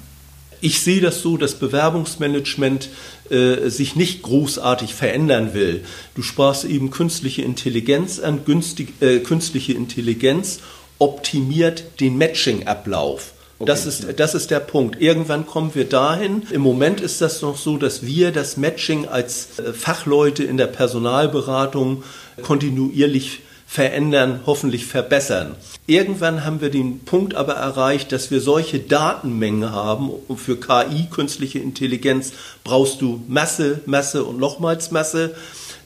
Ich 0.59 0.81
sehe 0.81 0.99
das 0.99 1.21
so, 1.21 1.37
dass 1.37 1.55
Bewerbungsmanagement 1.55 2.89
äh, 3.29 3.69
sich 3.69 3.95
nicht 3.95 4.23
großartig 4.23 4.93
verändern 4.93 5.53
will. 5.53 5.85
Du 6.13 6.21
sprachst 6.21 6.65
eben 6.65 6.91
künstliche 6.91 7.43
Intelligenz 7.43 8.19
an. 8.19 8.43
Günstig, 8.43 9.01
äh, 9.01 9.19
künstliche 9.19 9.71
Intelligenz 9.71 10.59
optimiert 10.99 11.85
den 12.01 12.17
Matching-Ablauf. 12.17 13.31
Okay. 13.61 13.67
Das, 13.67 13.85
ist, 13.85 14.19
das 14.19 14.33
ist 14.33 14.49
der 14.49 14.59
Punkt. 14.59 14.99
Irgendwann 14.99 15.45
kommen 15.45 15.75
wir 15.75 15.87
dahin. 15.87 16.41
Im 16.49 16.61
Moment 16.61 16.99
ist 16.99 17.21
das 17.21 17.43
noch 17.43 17.57
so, 17.57 17.77
dass 17.77 18.03
wir 18.03 18.31
das 18.31 18.57
Matching 18.57 19.07
als 19.07 19.59
äh, 19.59 19.71
Fachleute 19.71 20.43
in 20.43 20.57
der 20.57 20.65
Personalberatung 20.65 22.03
kontinuierlich 22.41 23.41
verändern, 23.67 24.39
hoffentlich 24.47 24.87
verbessern. 24.87 25.55
Irgendwann 25.85 26.43
haben 26.43 26.59
wir 26.59 26.71
den 26.71 27.01
Punkt 27.05 27.35
aber 27.35 27.53
erreicht, 27.53 28.11
dass 28.11 28.31
wir 28.31 28.41
solche 28.41 28.79
Datenmengen 28.79 29.71
haben. 29.71 30.09
Und 30.09 30.37
für 30.39 30.59
KI, 30.59 31.05
künstliche 31.11 31.59
Intelligenz, 31.59 32.33
brauchst 32.63 32.99
du 32.99 33.23
Masse, 33.27 33.81
Masse 33.85 34.23
und 34.23 34.39
nochmals 34.39 34.89
Masse, 34.89 35.35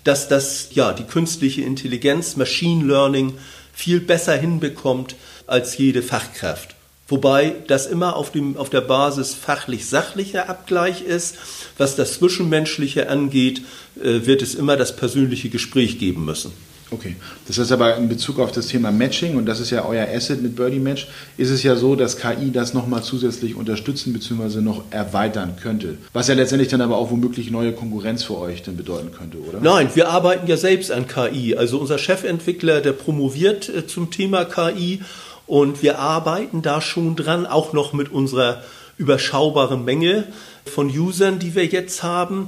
dass 0.06 0.30
das, 0.30 0.70
ja, 0.72 0.94
die 0.94 1.04
künstliche 1.04 1.64
Intelligenz, 1.64 2.38
Machine 2.38 2.86
Learning 2.86 3.34
viel 3.74 4.00
besser 4.00 4.38
hinbekommt 4.38 5.18
als 5.46 5.78
jede 5.78 6.02
Fachkraft. 6.02 6.76
Wobei 7.08 7.54
das 7.68 7.86
immer 7.86 8.16
auf, 8.16 8.32
dem, 8.32 8.58
auf 8.58 8.70
der 8.70 8.82
Basis 8.82 9.36
fachlich-sachlicher 9.36 10.50
Abgleich 10.50 11.02
ist. 11.04 11.36
Was 11.78 11.96
das 11.96 12.14
Zwischenmenschliche 12.14 13.10
angeht, 13.10 13.62
äh, 14.02 14.26
wird 14.26 14.42
es 14.42 14.56
immer 14.56 14.76
das 14.76 14.96
persönliche 14.96 15.50
Gespräch 15.50 16.00
geben 16.00 16.26
müssen. 16.26 16.52
Okay, 16.92 17.16
das 17.48 17.58
heißt 17.58 17.72
aber 17.72 17.98
in 17.98 18.08
Bezug 18.08 18.40
auf 18.40 18.52
das 18.52 18.68
Thema 18.68 18.92
Matching, 18.92 19.36
und 19.38 19.48
das 19.48 19.60
ist 19.60 19.72
ja 19.72 19.86
euer 19.86 20.08
Asset 20.08 20.42
mit 20.44 20.56
Birdie 20.56 20.80
Match, 20.80 21.08
ist 21.36 21.50
es 21.50 21.64
ja 21.64 21.76
so, 21.76 21.96
dass 21.96 22.18
KI 22.18 22.52
das 22.52 22.76
nochmal 22.76 23.02
zusätzlich 23.02 23.56
unterstützen 23.56 24.14
bzw. 24.14 24.62
noch 24.62 24.84
erweitern 24.92 25.56
könnte. 25.62 25.98
Was 26.14 26.28
ja 26.28 26.36
letztendlich 26.36 26.70
dann 26.70 26.82
aber 26.82 26.98
auch 26.98 27.10
womöglich 27.10 27.50
neue 27.50 27.72
Konkurrenz 27.72 28.24
für 28.24 28.38
euch 28.38 28.62
dann 28.62 28.78
bedeuten 28.78 29.12
könnte, 29.12 29.40
oder? 29.40 29.60
Nein, 29.62 29.90
wir 29.96 30.10
arbeiten 30.10 30.48
ja 30.48 30.58
selbst 30.58 30.92
an 30.92 31.08
KI. 31.08 31.56
Also 31.56 31.80
unser 31.80 31.98
Chefentwickler, 31.98 32.82
der 32.82 32.94
promoviert 32.94 33.68
äh, 33.68 33.88
zum 33.88 34.12
Thema 34.12 34.46
KI 34.46 35.02
und 35.48 35.84
wir 35.84 36.00
arbeiten 36.00 36.62
da 36.62 36.82
schon 36.82 37.16
dran, 37.16 37.46
auch 37.46 37.74
noch 37.74 37.94
mit 37.94 38.12
unserer 38.12 38.64
überschaubaren 38.98 39.84
Menge 39.84 40.26
von 40.66 40.88
Usern, 40.88 41.40
die 41.40 41.56
wir 41.56 41.66
jetzt 41.66 42.04
haben. 42.04 42.48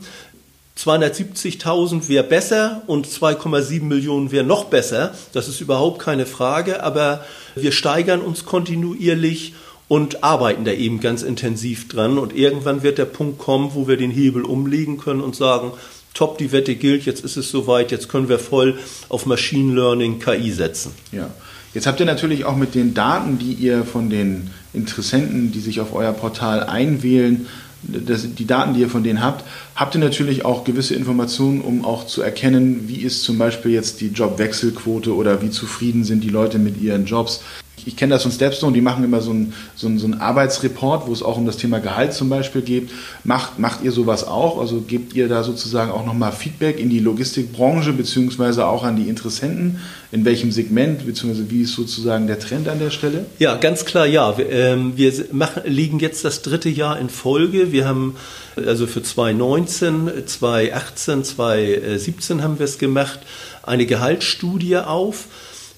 270.000 0.77 2.07
wäre 2.07 2.23
besser 2.23 2.83
und 2.87 3.07
2,7 3.07 3.83
Millionen 3.83 4.31
wäre 4.31 4.45
noch 4.45 4.65
besser. 4.65 5.13
Das 5.33 5.47
ist 5.47 5.59
überhaupt 5.59 5.99
keine 5.99 6.25
Frage, 6.25 6.83
aber 6.83 7.25
wir 7.55 7.71
steigern 7.71 8.21
uns 8.21 8.45
kontinuierlich 8.45 9.53
und 9.87 10.23
arbeiten 10.23 10.65
da 10.65 10.71
eben 10.71 10.99
ganz 10.99 11.23
intensiv 11.23 11.87
dran. 11.87 12.17
Und 12.17 12.35
irgendwann 12.35 12.83
wird 12.83 12.97
der 12.97 13.05
Punkt 13.05 13.39
kommen, 13.39 13.71
wo 13.73 13.87
wir 13.87 13.97
den 13.97 14.11
Hebel 14.11 14.43
umlegen 14.43 14.97
können 14.97 15.21
und 15.21 15.35
sagen, 15.35 15.71
top, 16.13 16.37
die 16.37 16.51
Wette 16.51 16.75
gilt, 16.75 17.05
jetzt 17.05 17.23
ist 17.23 17.37
es 17.37 17.49
soweit, 17.49 17.91
jetzt 17.91 18.09
können 18.09 18.29
wir 18.29 18.39
voll 18.39 18.77
auf 19.09 19.25
Machine 19.25 19.73
Learning 19.73 20.19
KI 20.19 20.51
setzen. 20.51 20.91
Ja. 21.11 21.29
Jetzt 21.77 21.85
habt 21.85 21.99
ihr 21.99 22.07
natürlich 22.07 22.43
auch 22.43 22.55
mit 22.55 22.73
den 22.73 22.95
Daten, 22.95 23.37
die 23.37 23.53
ihr 23.53 23.83
von 23.83 24.09
den 24.09 24.49
Interessenten, 24.73 25.51
die 25.51 25.59
sich 25.59 25.79
auf 25.79 25.93
euer 25.93 26.11
Portal 26.11 26.63
einwählen, 26.63 27.45
das, 27.83 28.33
die 28.33 28.47
Daten, 28.47 28.73
die 28.73 28.79
ihr 28.79 28.89
von 28.89 29.03
denen 29.03 29.21
habt, 29.21 29.45
habt 29.75 29.93
ihr 29.93 30.01
natürlich 30.01 30.43
auch 30.43 30.63
gewisse 30.63 30.95
Informationen, 30.95 31.61
um 31.61 31.85
auch 31.85 32.07
zu 32.07 32.23
erkennen, 32.23 32.85
wie 32.87 33.01
ist 33.01 33.21
zum 33.21 33.37
Beispiel 33.37 33.73
jetzt 33.73 34.01
die 34.01 34.07
Jobwechselquote 34.07 35.15
oder 35.15 35.43
wie 35.43 35.51
zufrieden 35.51 36.03
sind 36.03 36.23
die 36.23 36.29
Leute 36.29 36.57
mit 36.57 36.81
ihren 36.81 37.05
Jobs 37.05 37.43
ich 37.87 37.95
kenne 37.95 38.13
das 38.13 38.23
von 38.23 38.31
Stepstone, 38.31 38.73
die 38.73 38.81
machen 38.81 39.03
immer 39.03 39.21
so 39.21 39.31
einen 39.31 39.53
so 39.75 39.87
so 39.97 40.07
ein 40.07 40.19
Arbeitsreport, 40.19 41.07
wo 41.07 41.13
es 41.13 41.23
auch 41.23 41.37
um 41.37 41.45
das 41.45 41.55
Thema 41.55 41.79
Gehalt 41.79 42.13
zum 42.13 42.27
Beispiel 42.27 42.61
geht. 42.61 42.89
Macht, 43.23 43.59
macht 43.59 43.81
ihr 43.83 43.93
sowas 43.93 44.27
auch? 44.27 44.59
Also 44.59 44.81
gebt 44.81 45.13
ihr 45.13 45.29
da 45.29 45.43
sozusagen 45.43 45.91
auch 45.91 46.05
nochmal 46.05 46.33
Feedback 46.33 46.79
in 46.79 46.89
die 46.89 46.99
Logistikbranche 46.99 47.93
beziehungsweise 47.93 48.67
auch 48.67 48.83
an 48.83 48.97
die 48.97 49.07
Interessenten? 49.07 49.79
In 50.11 50.25
welchem 50.25 50.51
Segment 50.51 51.05
beziehungsweise 51.05 51.49
wie 51.49 51.61
ist 51.61 51.73
sozusagen 51.73 52.27
der 52.27 52.39
Trend 52.39 52.67
an 52.67 52.79
der 52.79 52.91
Stelle? 52.91 53.25
Ja, 53.39 53.55
ganz 53.55 53.85
klar 53.85 54.05
ja. 54.05 54.37
Wir, 54.37 54.49
ähm, 54.49 54.93
wir 54.97 55.13
machen, 55.31 55.61
liegen 55.65 55.99
jetzt 55.99 56.25
das 56.25 56.41
dritte 56.41 56.69
Jahr 56.69 56.99
in 56.99 57.09
Folge. 57.09 57.71
Wir 57.71 57.87
haben 57.87 58.15
also 58.57 58.85
für 58.85 59.01
2019, 59.01 60.11
2018, 60.25 61.23
2017 61.23 62.43
haben 62.43 62.59
wir 62.59 62.65
es 62.65 62.77
gemacht, 62.77 63.19
eine 63.63 63.85
Gehaltsstudie 63.85 64.77
auf 64.77 65.25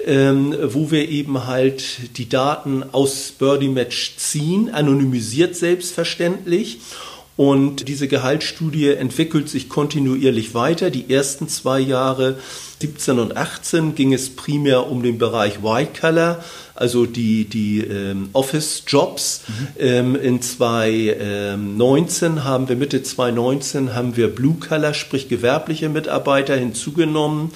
ähm, 0.05 0.55
wo 0.63 0.91
wir 0.91 1.09
eben 1.09 1.45
halt 1.45 2.17
die 2.17 2.29
Daten 2.29 2.83
aus 2.91 3.33
Birdie 3.37 3.69
Match 3.69 4.15
ziehen, 4.17 4.69
anonymisiert 4.69 5.55
selbstverständlich. 5.55 6.79
Und 7.39 7.87
diese 7.87 8.09
Gehaltsstudie 8.09 8.89
entwickelt 8.89 9.47
sich 9.47 9.69
kontinuierlich 9.69 10.53
weiter. 10.55 10.89
Die 10.89 11.09
ersten 11.09 11.47
zwei 11.47 11.79
Jahre, 11.79 12.37
17 12.81 13.17
und 13.17 13.37
18, 13.37 13.95
ging 13.95 14.13
es 14.13 14.35
primär 14.35 14.87
um 14.87 15.03
den 15.03 15.17
Bereich 15.17 15.63
White 15.63 16.01
Color, 16.01 16.43
also 16.75 17.05
die, 17.05 17.45
die 17.45 17.79
ähm, 17.79 18.27
Office-Jobs. 18.33 19.43
Mhm. 19.47 19.67
Ähm, 19.79 20.17
in 20.17 20.41
2019 20.41 22.43
haben 22.43 22.67
wir, 22.67 22.75
Mitte 22.75 23.03
2019 23.03 23.95
haben 23.95 24.17
wir 24.17 24.27
Blue 24.27 24.55
Color, 24.55 24.93
sprich 24.93 25.29
gewerbliche 25.29 25.87
Mitarbeiter 25.87 26.57
hinzugenommen. 26.57 27.51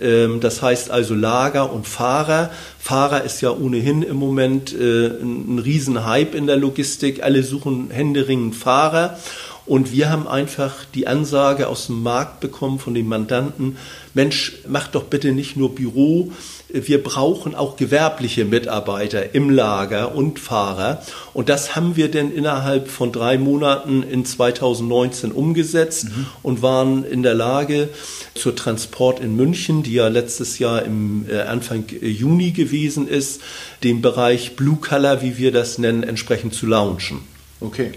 Ähm, 0.00 0.40
das 0.40 0.62
heißt 0.62 0.90
also 0.90 1.14
Lager 1.14 1.72
und 1.72 1.86
Fahrer. 1.86 2.50
Fahrer 2.78 3.22
ist 3.24 3.40
ja 3.40 3.50
ohnehin 3.50 4.02
im 4.02 4.16
Moment 4.16 4.72
äh, 4.72 5.08
ein 5.08 5.58
Riesenhype 5.58 6.36
in 6.36 6.46
der 6.46 6.56
Logistik. 6.56 7.22
Alle 7.22 7.42
suchen 7.42 7.90
händeringend 7.90 8.54
Fahrer. 8.54 9.18
Und 9.70 9.92
wir 9.92 10.10
haben 10.10 10.26
einfach 10.26 10.84
die 10.96 11.06
Ansage 11.06 11.68
aus 11.68 11.86
dem 11.86 12.02
Markt 12.02 12.40
bekommen 12.40 12.80
von 12.80 12.92
den 12.92 13.06
Mandanten, 13.06 13.76
Mensch, 14.14 14.54
mach 14.66 14.88
doch 14.88 15.04
bitte 15.04 15.30
nicht 15.30 15.56
nur 15.56 15.76
Büro, 15.76 16.32
wir 16.68 17.00
brauchen 17.00 17.54
auch 17.54 17.76
gewerbliche 17.76 18.44
Mitarbeiter 18.44 19.32
im 19.32 19.48
Lager 19.48 20.12
und 20.16 20.40
Fahrer. 20.40 21.04
Und 21.34 21.48
das 21.48 21.76
haben 21.76 21.94
wir 21.94 22.10
denn 22.10 22.32
innerhalb 22.32 22.88
von 22.88 23.12
drei 23.12 23.38
Monaten 23.38 24.02
in 24.02 24.24
2019 24.24 25.30
umgesetzt 25.30 26.06
mhm. 26.06 26.26
und 26.42 26.62
waren 26.62 27.04
in 27.04 27.22
der 27.22 27.34
Lage, 27.34 27.90
zur 28.34 28.56
Transport 28.56 29.20
in 29.20 29.36
München, 29.36 29.84
die 29.84 29.92
ja 29.92 30.08
letztes 30.08 30.58
Jahr 30.58 30.82
im 30.82 31.26
äh, 31.30 31.42
Anfang 31.42 31.84
Juni 32.00 32.50
gewesen 32.50 33.06
ist, 33.06 33.40
den 33.84 34.02
Bereich 34.02 34.56
Blue 34.56 34.78
Color, 34.80 35.22
wie 35.22 35.38
wir 35.38 35.52
das 35.52 35.78
nennen, 35.78 36.02
entsprechend 36.02 36.54
zu 36.54 36.66
launchen. 36.66 37.20
Okay. 37.60 37.92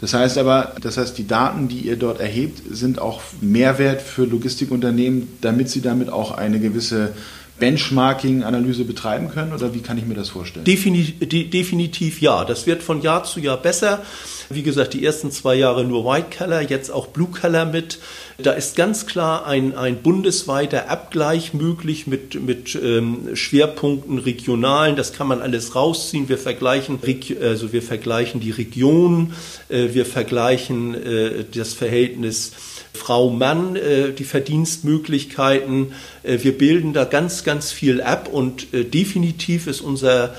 Das 0.00 0.14
heißt 0.14 0.38
aber, 0.38 0.74
das 0.80 0.96
heißt, 0.96 1.18
die 1.18 1.26
Daten, 1.26 1.68
die 1.68 1.80
ihr 1.80 1.96
dort 1.96 2.20
erhebt, 2.20 2.62
sind 2.70 3.00
auch 3.00 3.20
Mehrwert 3.40 4.00
für 4.00 4.24
Logistikunternehmen, 4.24 5.28
damit 5.40 5.70
sie 5.70 5.82
damit 5.82 6.08
auch 6.08 6.30
eine 6.32 6.60
gewisse 6.60 7.14
Benchmarking-Analyse 7.58 8.84
betreiben 8.84 9.30
können 9.30 9.52
oder 9.52 9.74
wie 9.74 9.80
kann 9.80 9.98
ich 9.98 10.06
mir 10.06 10.14
das 10.14 10.28
vorstellen? 10.28 10.64
Definitiv, 10.64 11.50
definitiv 11.50 12.20
ja. 12.20 12.44
Das 12.44 12.66
wird 12.66 12.82
von 12.82 13.02
Jahr 13.02 13.24
zu 13.24 13.40
Jahr 13.40 13.56
besser. 13.56 14.02
Wie 14.50 14.62
gesagt, 14.62 14.94
die 14.94 15.04
ersten 15.04 15.30
zwei 15.30 15.54
Jahre 15.54 15.84
nur 15.84 16.04
White 16.04 16.36
Color, 16.36 16.62
jetzt 16.62 16.90
auch 16.90 17.08
Blue 17.08 17.28
Color 17.28 17.66
mit. 17.66 17.98
Da 18.38 18.52
ist 18.52 18.76
ganz 18.76 19.06
klar 19.06 19.46
ein, 19.46 19.76
ein 19.76 20.02
bundesweiter 20.02 20.88
Abgleich 20.88 21.52
möglich 21.54 22.06
mit, 22.06 22.40
mit 22.40 22.74
ähm, 22.74 23.34
Schwerpunkten 23.34 24.18
regionalen. 24.18 24.96
Das 24.96 25.12
kann 25.12 25.26
man 25.26 25.42
alles 25.42 25.74
rausziehen. 25.74 26.28
Wir 26.28 26.38
vergleichen, 26.38 26.98
also 27.42 27.72
wir 27.72 27.82
vergleichen 27.82 28.40
die 28.40 28.50
Region, 28.50 29.34
äh, 29.68 29.88
wir 29.92 30.06
vergleichen 30.06 30.94
äh, 30.94 31.44
das 31.52 31.74
Verhältnis 31.74 32.52
Frau 32.98 33.30
Mann, 33.30 33.76
äh, 33.76 34.12
die 34.12 34.24
Verdienstmöglichkeiten. 34.24 35.92
Äh, 36.22 36.38
wir 36.42 36.56
bilden 36.56 36.92
da 36.92 37.04
ganz, 37.04 37.44
ganz 37.44 37.72
viel 37.72 38.00
ab 38.00 38.28
und 38.30 38.72
äh, 38.74 38.84
definitiv 38.84 39.66
ist 39.66 39.80
unser, 39.80 40.34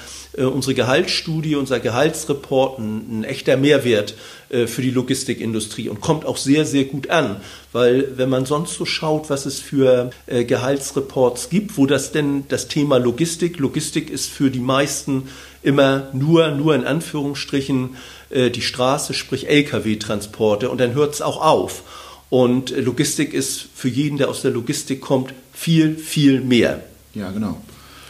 unsere 0.45 0.73
Gehaltsstudie, 0.73 1.55
unser 1.55 1.79
Gehaltsreport 1.79 2.79
ein, 2.79 3.19
ein 3.19 3.23
echter 3.23 3.57
Mehrwert 3.57 4.15
für 4.49 4.81
die 4.81 4.89
Logistikindustrie 4.89 5.89
und 5.89 6.01
kommt 6.01 6.25
auch 6.25 6.37
sehr, 6.37 6.65
sehr 6.65 6.85
gut 6.85 7.09
an. 7.09 7.35
Weil 7.71 8.17
wenn 8.17 8.29
man 8.29 8.45
sonst 8.45 8.73
so 8.75 8.85
schaut, 8.85 9.29
was 9.29 9.45
es 9.45 9.59
für 9.59 10.09
Gehaltsreports 10.25 11.49
gibt, 11.49 11.77
wo 11.77 11.85
das 11.85 12.11
denn 12.11 12.45
das 12.47 12.67
Thema 12.67 12.97
Logistik, 12.97 13.59
Logistik 13.59 14.09
ist 14.09 14.27
für 14.29 14.49
die 14.49 14.59
meisten 14.59 15.29
immer 15.61 16.09
nur, 16.13 16.49
nur 16.51 16.73
in 16.73 16.83
Anführungsstrichen 16.83 17.97
die 18.31 18.61
Straße, 18.61 19.13
sprich 19.13 19.47
Lkw-Transporte 19.47 20.69
und 20.69 20.79
dann 20.79 20.95
hört 20.95 21.13
es 21.13 21.21
auch 21.21 21.41
auf. 21.41 21.83
Und 22.29 22.69
Logistik 22.77 23.33
ist 23.33 23.65
für 23.73 23.89
jeden, 23.89 24.17
der 24.17 24.29
aus 24.29 24.41
der 24.41 24.51
Logistik 24.51 25.01
kommt, 25.01 25.33
viel, 25.51 25.95
viel 25.97 26.41
mehr. 26.41 26.83
Ja, 27.15 27.31
genau. 27.31 27.59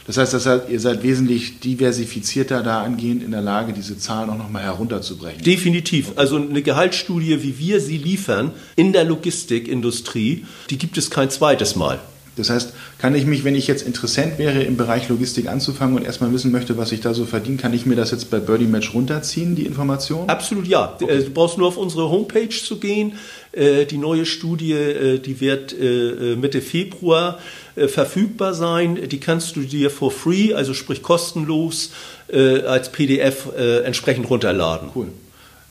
Das 0.09 0.17
heißt, 0.17 0.33
das 0.33 0.47
heißt, 0.47 0.69
ihr 0.69 0.79
seid 0.79 1.03
wesentlich 1.03 1.59
diversifizierter 1.59 2.63
dahingehend 2.63 3.21
in 3.21 3.29
der 3.29 3.43
Lage, 3.43 3.73
diese 3.73 3.95
Zahlen 3.95 4.31
auch 4.31 4.39
nochmal 4.39 4.63
herunterzubrechen. 4.63 5.43
Definitiv. 5.43 6.13
Also 6.15 6.37
eine 6.37 6.63
Gehaltsstudie, 6.63 7.43
wie 7.43 7.59
wir 7.59 7.79
sie 7.79 7.99
liefern 7.99 8.49
in 8.75 8.91
der 8.91 9.03
Logistikindustrie, 9.03 10.47
die 10.71 10.79
gibt 10.79 10.97
es 10.97 11.11
kein 11.11 11.29
zweites 11.29 11.75
Mal. 11.75 11.99
Das 12.39 12.49
heißt, 12.49 12.73
kann 12.97 13.13
ich 13.15 13.25
mich, 13.25 13.43
wenn 13.43 13.55
ich 13.55 13.67
jetzt 13.67 13.85
Interessent 13.85 14.37
wäre, 14.37 14.63
im 14.63 14.77
Bereich 14.77 15.09
Logistik 15.09 15.47
anzufangen 15.47 15.95
und 15.95 16.03
erstmal 16.03 16.33
wissen 16.33 16.51
möchte, 16.51 16.77
was 16.77 16.91
ich 16.91 17.01
da 17.01 17.13
so 17.13 17.25
verdiene, 17.25 17.57
kann 17.57 17.73
ich 17.73 17.85
mir 17.85 17.95
das 17.95 18.11
jetzt 18.11 18.31
bei 18.31 18.39
Birdie 18.39 18.65
Match 18.65 18.93
runterziehen, 18.93 19.55
die 19.55 19.65
Information? 19.65 20.29
Absolut 20.29 20.67
ja. 20.67 20.97
Okay. 20.99 21.11
Äh, 21.11 21.23
du 21.23 21.29
brauchst 21.31 21.57
nur 21.57 21.67
auf 21.67 21.77
unsere 21.77 22.09
Homepage 22.09 22.49
zu 22.49 22.79
gehen. 22.79 23.13
Äh, 23.51 23.85
die 23.85 23.97
neue 23.97 24.25
Studie, 24.25 24.73
äh, 24.73 25.19
die 25.19 25.39
wird 25.41 25.75
Mitte 25.79 26.61
Februar 26.61 27.39
verfügbar 27.75 28.53
sein. 28.53 28.97
Die 29.09 29.19
kannst 29.19 29.55
du 29.55 29.61
dir 29.61 29.89
for 29.89 30.11
free, 30.11 30.53
also 30.53 30.73
sprich 30.73 31.01
kostenlos, 31.01 31.91
als 32.31 32.91
PDF 32.91 33.47
entsprechend 33.83 34.29
runterladen. 34.29 34.89
Cool. 34.95 35.07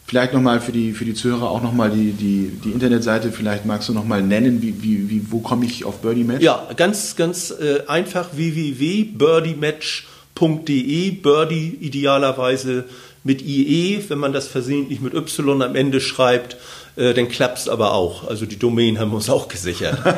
Vielleicht 0.09 0.33
nochmal 0.33 0.61
für 0.63 0.73
die, 0.73 0.95
für 0.95 1.05
die 1.05 1.13
Zuhörer 1.13 1.51
auch 1.51 1.63
nochmal 1.63 1.91
die, 1.91 2.13
die, 2.13 2.51
die 2.65 2.71
Internetseite, 2.71 3.31
vielleicht 3.31 3.67
magst 3.67 3.91
du 3.91 3.93
nochmal 3.93 4.23
nennen, 4.23 4.63
wie, 4.63 4.83
wie, 4.83 5.11
wie, 5.11 5.31
wo 5.31 5.41
komme 5.41 5.67
ich 5.67 5.85
auf 5.85 5.99
Birdie 5.99 6.25
Match? 6.25 6.43
Ja, 6.43 6.67
ganz, 6.77 7.15
ganz 7.15 7.51
äh, 7.51 7.83
einfach 7.89 8.31
www.birdiematch.de, 8.33 11.11
Birdie 11.11 11.77
idealerweise 11.81 12.87
mit 13.23 13.43
IE, 13.43 14.03
wenn 14.09 14.19
man 14.19 14.33
das 14.33 14.49
versehentlich 14.49 15.03
mit 15.03 15.13
Y 15.13 15.61
am 15.61 15.77
Ende 15.77 16.01
schreibt, 16.01 16.57
äh, 16.97 17.13
dann 17.13 17.29
klappt 17.29 17.59
es 17.59 17.69
aber 17.69 17.93
auch. 17.93 18.27
Also 18.27 18.47
die 18.47 18.59
Domain 18.59 18.99
haben 18.99 19.11
wir 19.11 19.17
uns 19.17 19.29
auch 19.29 19.49
gesichert. 19.49 19.99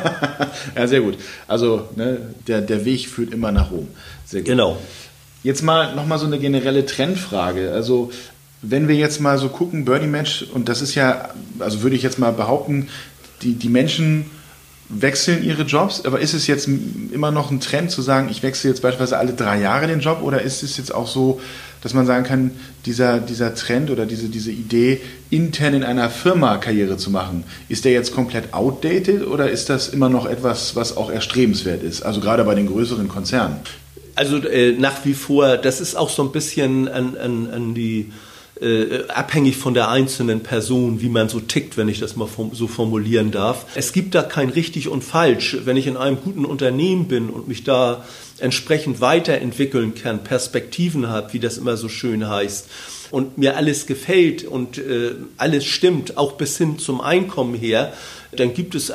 ja, 0.77 0.87
sehr 0.87 1.01
gut. 1.01 1.17
Also 1.49 1.89
ne, 1.97 2.33
der, 2.47 2.61
der 2.61 2.85
Weg 2.85 3.09
führt 3.09 3.33
immer 3.33 3.51
nach 3.51 3.73
Rom. 3.73 3.89
Sehr 4.25 4.43
gut. 4.43 4.51
Genau. 4.51 4.79
Jetzt 5.43 5.63
mal 5.63 5.97
nochmal 5.97 6.21
so 6.21 6.27
eine 6.27 6.39
generelle 6.39 6.87
Trendfrage. 6.87 7.73
Also 7.73 8.13
wenn 8.63 8.89
wir 8.89 8.97
jetzt 8.97 9.21
mal 9.21 9.39
so 9.39 9.49
gucken, 9.49 9.85
Birdie 9.85 10.07
Match, 10.07 10.43
und 10.53 10.69
das 10.69 10.83
ist 10.83 10.95
ja, 10.95 11.31
also 11.59 11.83
würde 11.83 11.97
ich 11.97 12.03
jetzt 12.03 12.19
mal 12.19 12.33
behaupten, 12.33 12.89
die, 13.43 13.55
die 13.55 13.69
Menschen 13.69 14.27
wechseln 14.91 15.45
ihre 15.45 15.63
Jobs, 15.63 16.05
aber 16.05 16.21
ist 16.21 16.35
es 16.35 16.47
jetzt 16.49 16.69
immer 17.13 17.31
noch 17.31 17.51
ein 17.51 17.61
Trend 17.61 17.93
zu 17.93 18.03
sagen, 18.03 18.29
ich 18.29 18.43
wechsle 18.43 18.71
jetzt 18.71 18.83
beispielsweise 18.83 19.19
alle 19.19 19.33
drei 19.33 19.61
Jahre 19.61 19.87
den 19.87 20.01
Job 20.01 20.21
oder 20.23 20.43
ist 20.43 20.65
es 20.65 20.77
jetzt 20.77 20.93
auch 20.93 21.07
so, 21.07 21.41
dass 21.81 21.95
man 21.95 22.07
sagen 22.07 22.25
kann, 22.25 22.51
dieser, 22.87 23.21
dieser 23.21 23.55
Trend 23.55 23.91
oder 23.91 24.05
diese, 24.05 24.29
diese 24.29 24.51
Idee, 24.51 25.01
intern 25.31 25.75
in 25.75 25.85
einer 25.85 26.11
Firma 26.11 26.59
Karriere 26.59 26.97
zu 26.97 27.11
machen, 27.11 27.45
ist 27.69 27.85
der 27.85 27.93
jetzt 27.93 28.13
komplett 28.13 28.53
outdated 28.53 29.27
oder 29.27 29.49
ist 29.49 29.71
das 29.71 29.89
immer 29.89 30.09
noch 30.09 30.27
etwas, 30.27 30.75
was 30.75 30.97
auch 30.97 31.11
erstrebenswert 31.11 31.85
ist? 31.85 32.03
Also 32.03 32.21
gerade 32.21 32.43
bei 32.43 32.57
den 32.57 32.67
größeren 32.67 33.09
Konzernen. 33.09 33.57
Also 34.17 34.39
äh, 34.39 34.73
nach 34.73 35.05
wie 35.05 35.15
vor, 35.15 35.57
das 35.57 35.81
ist 35.81 35.95
auch 35.95 36.11
so 36.11 36.23
ein 36.25 36.33
bisschen 36.33 36.89
an, 36.89 37.17
an, 37.17 37.49
an 37.51 37.75
die 37.75 38.11
äh, 38.61 39.09
abhängig 39.09 39.57
von 39.57 39.75
der 39.75 39.89
einzelnen 39.89 40.41
Person, 40.41 41.01
wie 41.01 41.09
man 41.09 41.29
so 41.29 41.41
tickt, 41.41 41.77
wenn 41.77 41.89
ich 41.89 41.99
das 42.01 42.17
mal 42.17 42.29
so 42.53 42.69
formulieren 42.69 43.31
darf. 43.31 43.67
Es 43.75 43.93
gibt 43.93 44.15
da 44.15 44.23
kein 44.23 44.51
richtig 44.51 44.89
und 44.89 45.03
falsch. 45.03 45.57
Wenn 45.65 45.77
ich 45.77 45.87
in 45.87 45.97
einem 45.97 46.19
guten 46.23 46.45
Unternehmen 46.45 47.09
bin 47.09 47.31
und 47.31 47.49
mich 47.49 47.65
da 47.65 48.05
entsprechend 48.39 49.01
weiterentwickeln 49.01 49.95
kann, 49.95 50.25
Perspektiven 50.25 51.09
habe, 51.09 51.33
wie 51.33 51.41
das 51.41 51.59
immer 51.59 51.77
so 51.77 51.89
schön 51.89 52.29
heißt, 52.29 52.69
und 53.11 53.39
mir 53.39 53.57
alles 53.57 53.87
gefällt 53.87 54.45
und 54.45 54.79
äh, 54.79 55.13
alles 55.37 55.65
stimmt, 55.65 56.17
auch 56.17 56.33
bis 56.33 56.57
hin 56.59 56.79
zum 56.79 57.01
Einkommen 57.01 57.55
her, 57.55 57.93
dann 58.33 58.55
gibt 58.55 58.75
es 58.75 58.93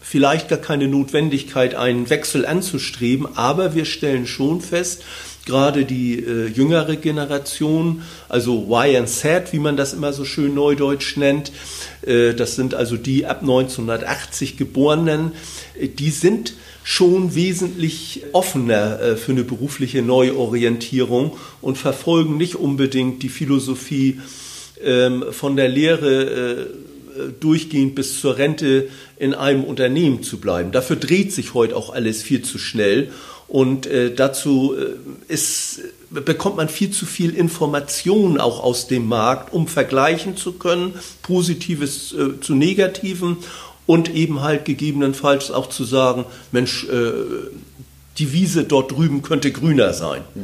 vielleicht 0.00 0.48
gar 0.48 0.58
keine 0.58 0.88
Notwendigkeit, 0.88 1.74
einen 1.74 2.08
Wechsel 2.10 2.46
anzustreben, 2.46 3.28
aber 3.36 3.74
wir 3.74 3.84
stellen 3.84 4.26
schon 4.26 4.60
fest, 4.60 5.02
gerade 5.46 5.84
die 5.84 6.18
äh, 6.18 6.46
jüngere 6.46 6.96
Generation, 6.96 8.02
also 8.28 8.66
Y 8.68 8.96
and 8.96 9.08
Z, 9.08 9.52
wie 9.52 9.58
man 9.58 9.76
das 9.76 9.92
immer 9.92 10.12
so 10.12 10.24
schön 10.24 10.54
neudeutsch 10.54 11.16
nennt, 11.16 11.52
äh, 12.02 12.34
das 12.34 12.56
sind 12.56 12.74
also 12.74 12.96
die 12.96 13.26
ab 13.26 13.40
1980 13.40 14.56
Geborenen, 14.56 15.32
äh, 15.78 15.88
die 15.88 16.10
sind 16.10 16.54
schon 16.82 17.34
wesentlich 17.34 18.22
offener 18.32 19.00
äh, 19.00 19.16
für 19.16 19.32
eine 19.32 19.44
berufliche 19.44 20.02
Neuorientierung 20.02 21.36
und 21.60 21.78
verfolgen 21.78 22.36
nicht 22.36 22.56
unbedingt 22.56 23.22
die 23.22 23.28
Philosophie 23.28 24.20
ähm, 24.82 25.24
von 25.30 25.56
der 25.56 25.68
Lehre 25.68 26.22
äh, 26.22 26.66
durchgehend 27.38 27.94
bis 27.94 28.20
zur 28.20 28.38
Rente 28.38 28.88
in 29.18 29.34
einem 29.34 29.64
Unternehmen 29.64 30.22
zu 30.22 30.38
bleiben. 30.38 30.72
Dafür 30.72 30.96
dreht 30.96 31.32
sich 31.32 31.54
heute 31.54 31.76
auch 31.76 31.90
alles 31.92 32.22
viel 32.22 32.42
zu 32.42 32.58
schnell 32.58 33.10
und 33.50 33.86
äh, 33.86 34.14
dazu 34.14 34.76
äh, 34.76 35.32
ist, 35.32 35.80
bekommt 36.08 36.56
man 36.56 36.68
viel 36.68 36.92
zu 36.92 37.04
viel 37.04 37.34
Information 37.34 38.38
auch 38.38 38.62
aus 38.62 38.86
dem 38.86 39.08
Markt, 39.08 39.52
um 39.52 39.66
vergleichen 39.66 40.36
zu 40.36 40.52
können, 40.52 40.94
Positives 41.22 42.12
äh, 42.12 42.40
zu 42.40 42.54
Negativen 42.54 43.38
und 43.86 44.14
eben 44.14 44.40
halt 44.40 44.66
gegebenenfalls 44.66 45.50
auch 45.50 45.68
zu 45.68 45.82
sagen, 45.82 46.26
Mensch, 46.52 46.84
äh, 46.84 47.10
die 48.18 48.32
Wiese 48.32 48.62
dort 48.62 48.92
drüben 48.92 49.22
könnte 49.22 49.50
grüner 49.50 49.94
sein. 49.94 50.22
Ja. 50.36 50.42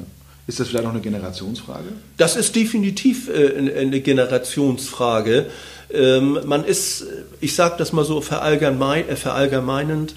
Ist 0.48 0.58
das 0.58 0.66
vielleicht 0.66 0.84
noch 0.84 0.92
eine 0.92 1.00
Generationsfrage? 1.00 1.86
Das 2.16 2.34
ist 2.34 2.56
definitiv 2.56 3.28
äh, 3.28 3.72
eine 3.78 4.00
Generationsfrage. 4.00 5.46
Ähm, 5.92 6.40
man 6.44 6.64
ist, 6.64 7.06
ich 7.40 7.54
sage 7.54 7.76
das 7.78 7.92
mal 7.92 8.04
so 8.04 8.18
äh, 8.18 8.22
verallgemeinend, 8.22 10.14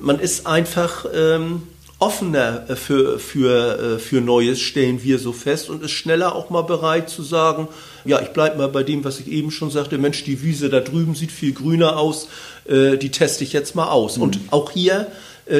man 0.00 0.18
ist 0.18 0.46
einfach 0.46 1.04
ähm, 1.14 1.64
offener 2.00 2.68
äh, 2.68 2.76
für, 2.76 3.20
für, 3.20 3.78
äh, 3.78 3.98
für 3.98 4.20
Neues, 4.20 4.60
stellen 4.60 5.02
wir 5.04 5.18
so 5.18 5.32
fest, 5.32 5.70
und 5.70 5.84
ist 5.84 5.92
schneller 5.92 6.34
auch 6.34 6.50
mal 6.50 6.62
bereit 6.62 7.08
zu 7.08 7.22
sagen, 7.22 7.68
ja, 8.04 8.20
ich 8.20 8.28
bleibe 8.28 8.58
mal 8.58 8.68
bei 8.68 8.82
dem, 8.82 9.04
was 9.04 9.20
ich 9.20 9.28
eben 9.28 9.50
schon 9.50 9.70
sagte, 9.70 9.98
Mensch, 9.98 10.24
die 10.24 10.42
Wiese 10.42 10.68
da 10.70 10.80
drüben 10.80 11.14
sieht 11.14 11.30
viel 11.30 11.52
grüner 11.52 11.96
aus, 11.96 12.28
äh, 12.66 12.96
die 12.96 13.10
teste 13.10 13.44
ich 13.44 13.52
jetzt 13.52 13.76
mal 13.76 13.88
aus. 13.88 14.16
Mhm. 14.16 14.22
Und 14.22 14.40
auch 14.50 14.70
hier, 14.70 15.06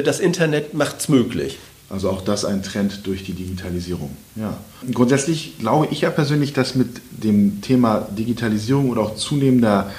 das 0.05 0.21
Internet 0.21 0.73
macht 0.73 1.01
es 1.01 1.09
möglich. 1.09 1.57
Also 1.89 2.09
auch 2.09 2.21
das 2.21 2.45
ein 2.45 2.63
Trend 2.63 3.05
durch 3.05 3.25
die 3.25 3.33
Digitalisierung. 3.33 4.15
Ja. 4.37 4.57
Grundsätzlich 4.93 5.57
glaube 5.59 5.89
ich 5.91 6.01
ja 6.01 6.09
persönlich, 6.09 6.53
dass 6.53 6.75
mit 6.75 7.01
dem 7.11 7.59
Thema 7.61 8.07
Digitalisierung 8.11 8.89
oder 8.89 9.01
auch 9.01 9.15
zunehmender 9.15 9.91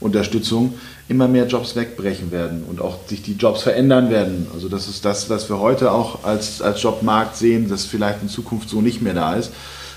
KI-Unterstützung 0.00 0.74
immer 1.08 1.28
mehr 1.28 1.46
Jobs 1.46 1.76
wegbrechen 1.76 2.30
werden 2.30 2.64
und 2.68 2.80
auch 2.80 2.98
sich 3.06 3.22
die 3.22 3.34
Jobs 3.34 3.62
verändern 3.62 4.10
werden. 4.10 4.46
Also 4.54 4.68
das 4.68 4.88
ist 4.88 5.04
das, 5.04 5.30
was 5.30 5.48
wir 5.48 5.58
heute 5.58 5.92
auch 5.92 6.24
als, 6.24 6.62
als 6.62 6.82
Jobmarkt 6.82 7.36
sehen, 7.36 7.68
das 7.68 7.84
vielleicht 7.84 8.22
in 8.22 8.28
Zukunft 8.28 8.68
so 8.68 8.80
nicht 8.80 9.02
mehr 9.02 9.14
da 9.14 9.34
ist. 9.34 9.52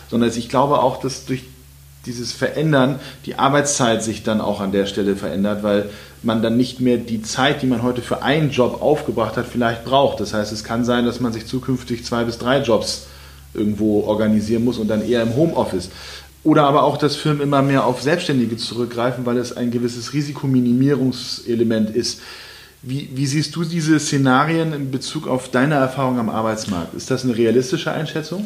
Sondern 0.09 0.29
ich 0.29 0.49
glaube 0.49 0.79
auch, 0.79 0.99
dass 0.99 1.25
durch 1.25 1.43
dieses 2.05 2.33
Verändern 2.33 2.99
die 3.25 3.35
Arbeitszeit 3.35 4.03
sich 4.03 4.23
dann 4.23 4.41
auch 4.41 4.59
an 4.59 4.73
der 4.73 4.87
Stelle 4.87 5.15
verändert, 5.15 5.63
weil 5.63 5.89
man 6.21 6.41
dann 6.41 6.57
nicht 6.57 6.81
mehr 6.81 6.97
die 6.97 7.21
Zeit, 7.21 7.61
die 7.61 7.65
man 7.65 7.81
heute 7.81 8.01
für 8.01 8.21
einen 8.21 8.49
Job 8.49 8.81
aufgebracht 8.81 9.37
hat, 9.37 9.45
vielleicht 9.49 9.85
braucht. 9.85 10.19
Das 10.19 10.33
heißt, 10.33 10.51
es 10.51 10.65
kann 10.65 10.83
sein, 10.83 11.05
dass 11.05 11.21
man 11.21 11.31
sich 11.31 11.47
zukünftig 11.47 12.03
zwei 12.03 12.25
bis 12.25 12.37
drei 12.37 12.61
Jobs 12.61 13.07
irgendwo 13.53 14.01
organisieren 14.01 14.65
muss 14.65 14.79
und 14.79 14.89
dann 14.89 15.07
eher 15.07 15.21
im 15.21 15.35
Homeoffice. 15.35 15.89
Oder 16.43 16.63
aber 16.63 16.83
auch, 16.83 16.97
dass 16.97 17.15
Firmen 17.15 17.41
immer 17.41 17.61
mehr 17.61 17.85
auf 17.85 18.01
Selbstständige 18.01 18.57
zurückgreifen, 18.57 19.25
weil 19.25 19.37
es 19.37 19.55
ein 19.55 19.71
gewisses 19.71 20.13
Risikominimierungselement 20.13 21.95
ist. 21.95 22.21
Wie, 22.81 23.09
wie, 23.13 23.25
siehst 23.25 23.55
du 23.55 23.63
diese 23.63 23.97
Szenarien 23.97 24.73
in 24.73 24.91
Bezug 24.91 25.27
auf 25.27 25.49
deine 25.49 25.75
Erfahrung 25.75 26.19
am 26.19 26.29
Arbeitsmarkt? 26.29 26.93
Ist 26.95 27.09
das 27.09 27.23
eine 27.23 27.37
realistische 27.37 27.93
Einschätzung? 27.93 28.45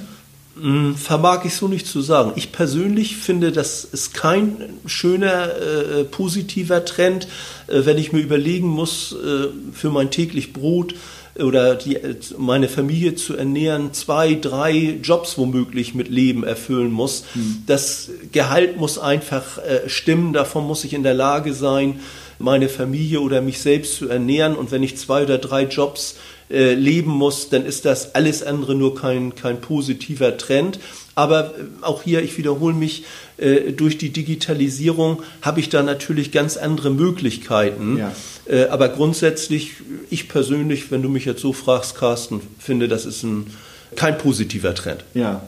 Hm, 0.62 0.96
vermag 0.96 1.44
ich 1.46 1.56
so 1.56 1.68
nicht 1.68 1.88
zu 1.88 2.02
sagen. 2.02 2.34
Ich 2.36 2.52
persönlich 2.52 3.18
finde, 3.18 3.52
das 3.52 3.84
ist 3.84 4.14
kein 4.14 4.58
schöner, 4.86 5.50
äh, 5.56 6.04
positiver 6.04 6.86
Trend, 6.86 7.28
äh, 7.68 7.86
wenn 7.86 7.98
ich 7.98 8.12
mir 8.12 8.22
überlegen 8.22 8.68
muss, 8.68 9.14
äh, 9.14 9.48
für 9.74 9.90
mein 9.90 10.12
täglich 10.12 10.54
Brot 10.54 10.94
oder 11.40 11.76
die, 11.76 11.98
meine 12.38 12.68
Familie 12.68 13.16
zu 13.16 13.36
ernähren, 13.36 13.94
zwei, 13.94 14.36
drei 14.36 14.98
Jobs 15.02 15.38
womöglich 15.38 15.94
mit 15.94 16.10
Leben 16.10 16.44
erfüllen 16.44 16.92
muss. 16.92 17.26
Mhm. 17.36 17.64
Das 17.66 18.10
Gehalt 18.32 18.78
muss 18.78 18.98
einfach 18.98 19.58
äh, 19.58 19.88
stimmen, 19.88 20.34
davon 20.34 20.66
muss 20.66 20.84
ich 20.84 20.94
in 20.94 21.04
der 21.04 21.14
Lage 21.14 21.54
sein, 21.54 22.00
meine 22.40 22.70
Familie 22.70 23.22
oder 23.22 23.42
mich 23.42 23.60
selbst 23.60 23.96
zu 23.96 24.10
ernähren. 24.10 24.56
Und 24.56 24.72
wenn 24.72 24.84
ich 24.84 24.98
zwei 24.98 25.24
oder 25.24 25.38
drei 25.38 25.64
Jobs 25.64 26.16
äh, 26.50 26.76
leben 26.76 27.12
muss, 27.12 27.50
dann 27.50 27.66
ist 27.66 27.84
das 27.84 28.16
alles 28.16 28.42
andere 28.42 28.74
nur 28.74 28.96
kein, 28.96 29.36
kein 29.36 29.60
positiver 29.60 30.38
Trend. 30.38 30.80
Aber 31.14 31.48
äh, 31.48 31.64
auch 31.82 32.04
hier, 32.04 32.22
ich 32.22 32.38
wiederhole 32.38 32.74
mich, 32.74 33.04
äh, 33.38 33.74
durch 33.74 33.98
die 33.98 34.12
Digitalisierung 34.12 35.24
habe 35.42 35.60
ich 35.60 35.68
da 35.68 35.84
natürlich 35.84 36.32
ganz 36.32 36.56
andere 36.56 36.90
Möglichkeiten. 36.90 37.98
Ja. 37.98 38.14
Äh, 38.46 38.68
aber 38.68 38.90
grundsätzlich, 38.90 39.74
ich 40.10 40.30
persönlich, 40.30 40.90
wenn 40.90 41.02
du 41.02 41.10
mich 41.10 41.26
jetzt 41.26 41.42
so 41.42 41.52
fragst, 41.52 41.96
Carsten, 41.96 42.42
finde, 42.60 42.88
das 42.88 43.06
ist 43.06 43.24
ein, 43.24 43.48
kein 43.96 44.18
positiver 44.18 44.74
Trend. 44.74 45.04
Ja. 45.14 45.42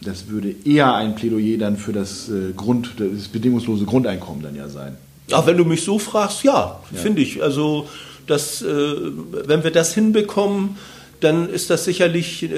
Das 0.00 0.28
würde 0.28 0.54
eher 0.64 0.94
ein 0.94 1.14
Plädoyer 1.14 1.56
dann 1.56 1.78
für 1.78 1.94
das, 1.94 2.30
Grund, 2.54 2.90
das 2.98 3.28
bedingungslose 3.28 3.86
Grundeinkommen 3.86 4.42
dann 4.42 4.54
ja 4.54 4.68
sein. 4.68 4.98
Ach, 5.32 5.46
wenn 5.46 5.56
du 5.56 5.64
mich 5.64 5.82
so 5.82 5.98
fragst, 5.98 6.44
ja, 6.44 6.80
ja. 6.90 6.98
finde 6.98 7.22
ich. 7.22 7.42
Also, 7.42 7.88
das, 8.26 8.62
wenn 8.62 9.62
wir 9.62 9.70
das 9.70 9.94
hinbekommen, 9.94 10.76
dann 11.20 11.48
ist 11.48 11.70
das 11.70 11.84
sicherlich 11.84 12.48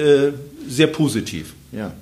sehr 0.67 0.87
positiv. 0.87 1.53
Ja. 1.71 1.93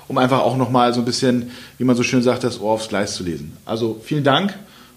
um 0.08 0.18
einfach 0.18 0.40
auch 0.40 0.56
nochmal 0.56 0.92
so 0.92 1.00
ein 1.00 1.04
bisschen, 1.04 1.50
wie 1.78 1.84
man 1.84 1.96
so 1.96 2.02
schön 2.02 2.22
sagt, 2.22 2.44
das 2.44 2.60
Ohr 2.60 2.72
aufs 2.72 2.88
Gleis 2.88 3.14
zu 3.14 3.24
lesen. 3.24 3.56
Also 3.64 4.00
vielen 4.02 4.24
Dank 4.24 4.54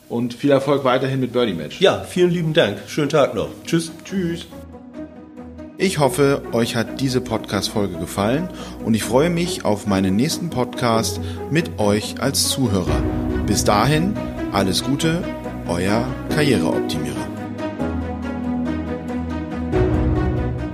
und 0.09 0.33
viel 0.33 0.51
Erfolg 0.51 0.83
weiterhin 0.83 1.19
mit 1.19 1.33
Birdie 1.33 1.53
Match. 1.53 1.79
Ja, 1.79 2.03
vielen 2.03 2.31
lieben 2.31 2.53
Dank. 2.53 2.77
Schönen 2.87 3.09
Tag 3.09 3.35
noch. 3.35 3.49
Tschüss. 3.65 3.91
Tschüss. 4.03 4.45
Ich 5.79 5.99
hoffe, 5.99 6.41
euch 6.53 6.75
hat 6.75 6.99
diese 7.01 7.21
Podcast-Folge 7.21 7.99
gefallen 7.99 8.49
und 8.83 8.95
ich 8.95 9.03
freue 9.03 9.29
mich 9.29 9.63
auf 9.63 9.85
meinen 9.85 10.15
nächsten 10.15 10.49
Podcast 10.49 11.21
mit 11.51 11.77
euch 11.77 12.15
als 12.19 12.49
Zuhörer. 12.49 13.03
Bis 13.45 13.63
dahin, 13.63 14.15
alles 14.51 14.83
Gute, 14.83 15.23
euer 15.67 16.05
Karriereoptimierer. 16.29 17.27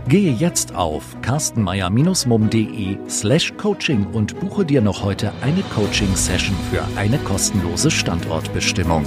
Gehe 0.08 0.32
jetzt 0.32 0.76
auf 0.76 1.20
carstenmeier-mum.de 1.22 2.98
slash 3.10 3.54
coaching 3.58 4.06
und 4.14 4.40
buche 4.40 4.64
dir 4.64 4.82
noch 4.82 5.04
heute 5.04 5.32
eine 5.42 5.64
Coaching-Session 5.74 6.56
für 6.72 6.86
eine 7.00 7.18
kostenlose 7.18 7.90
Standortbestimmung. 7.90 9.06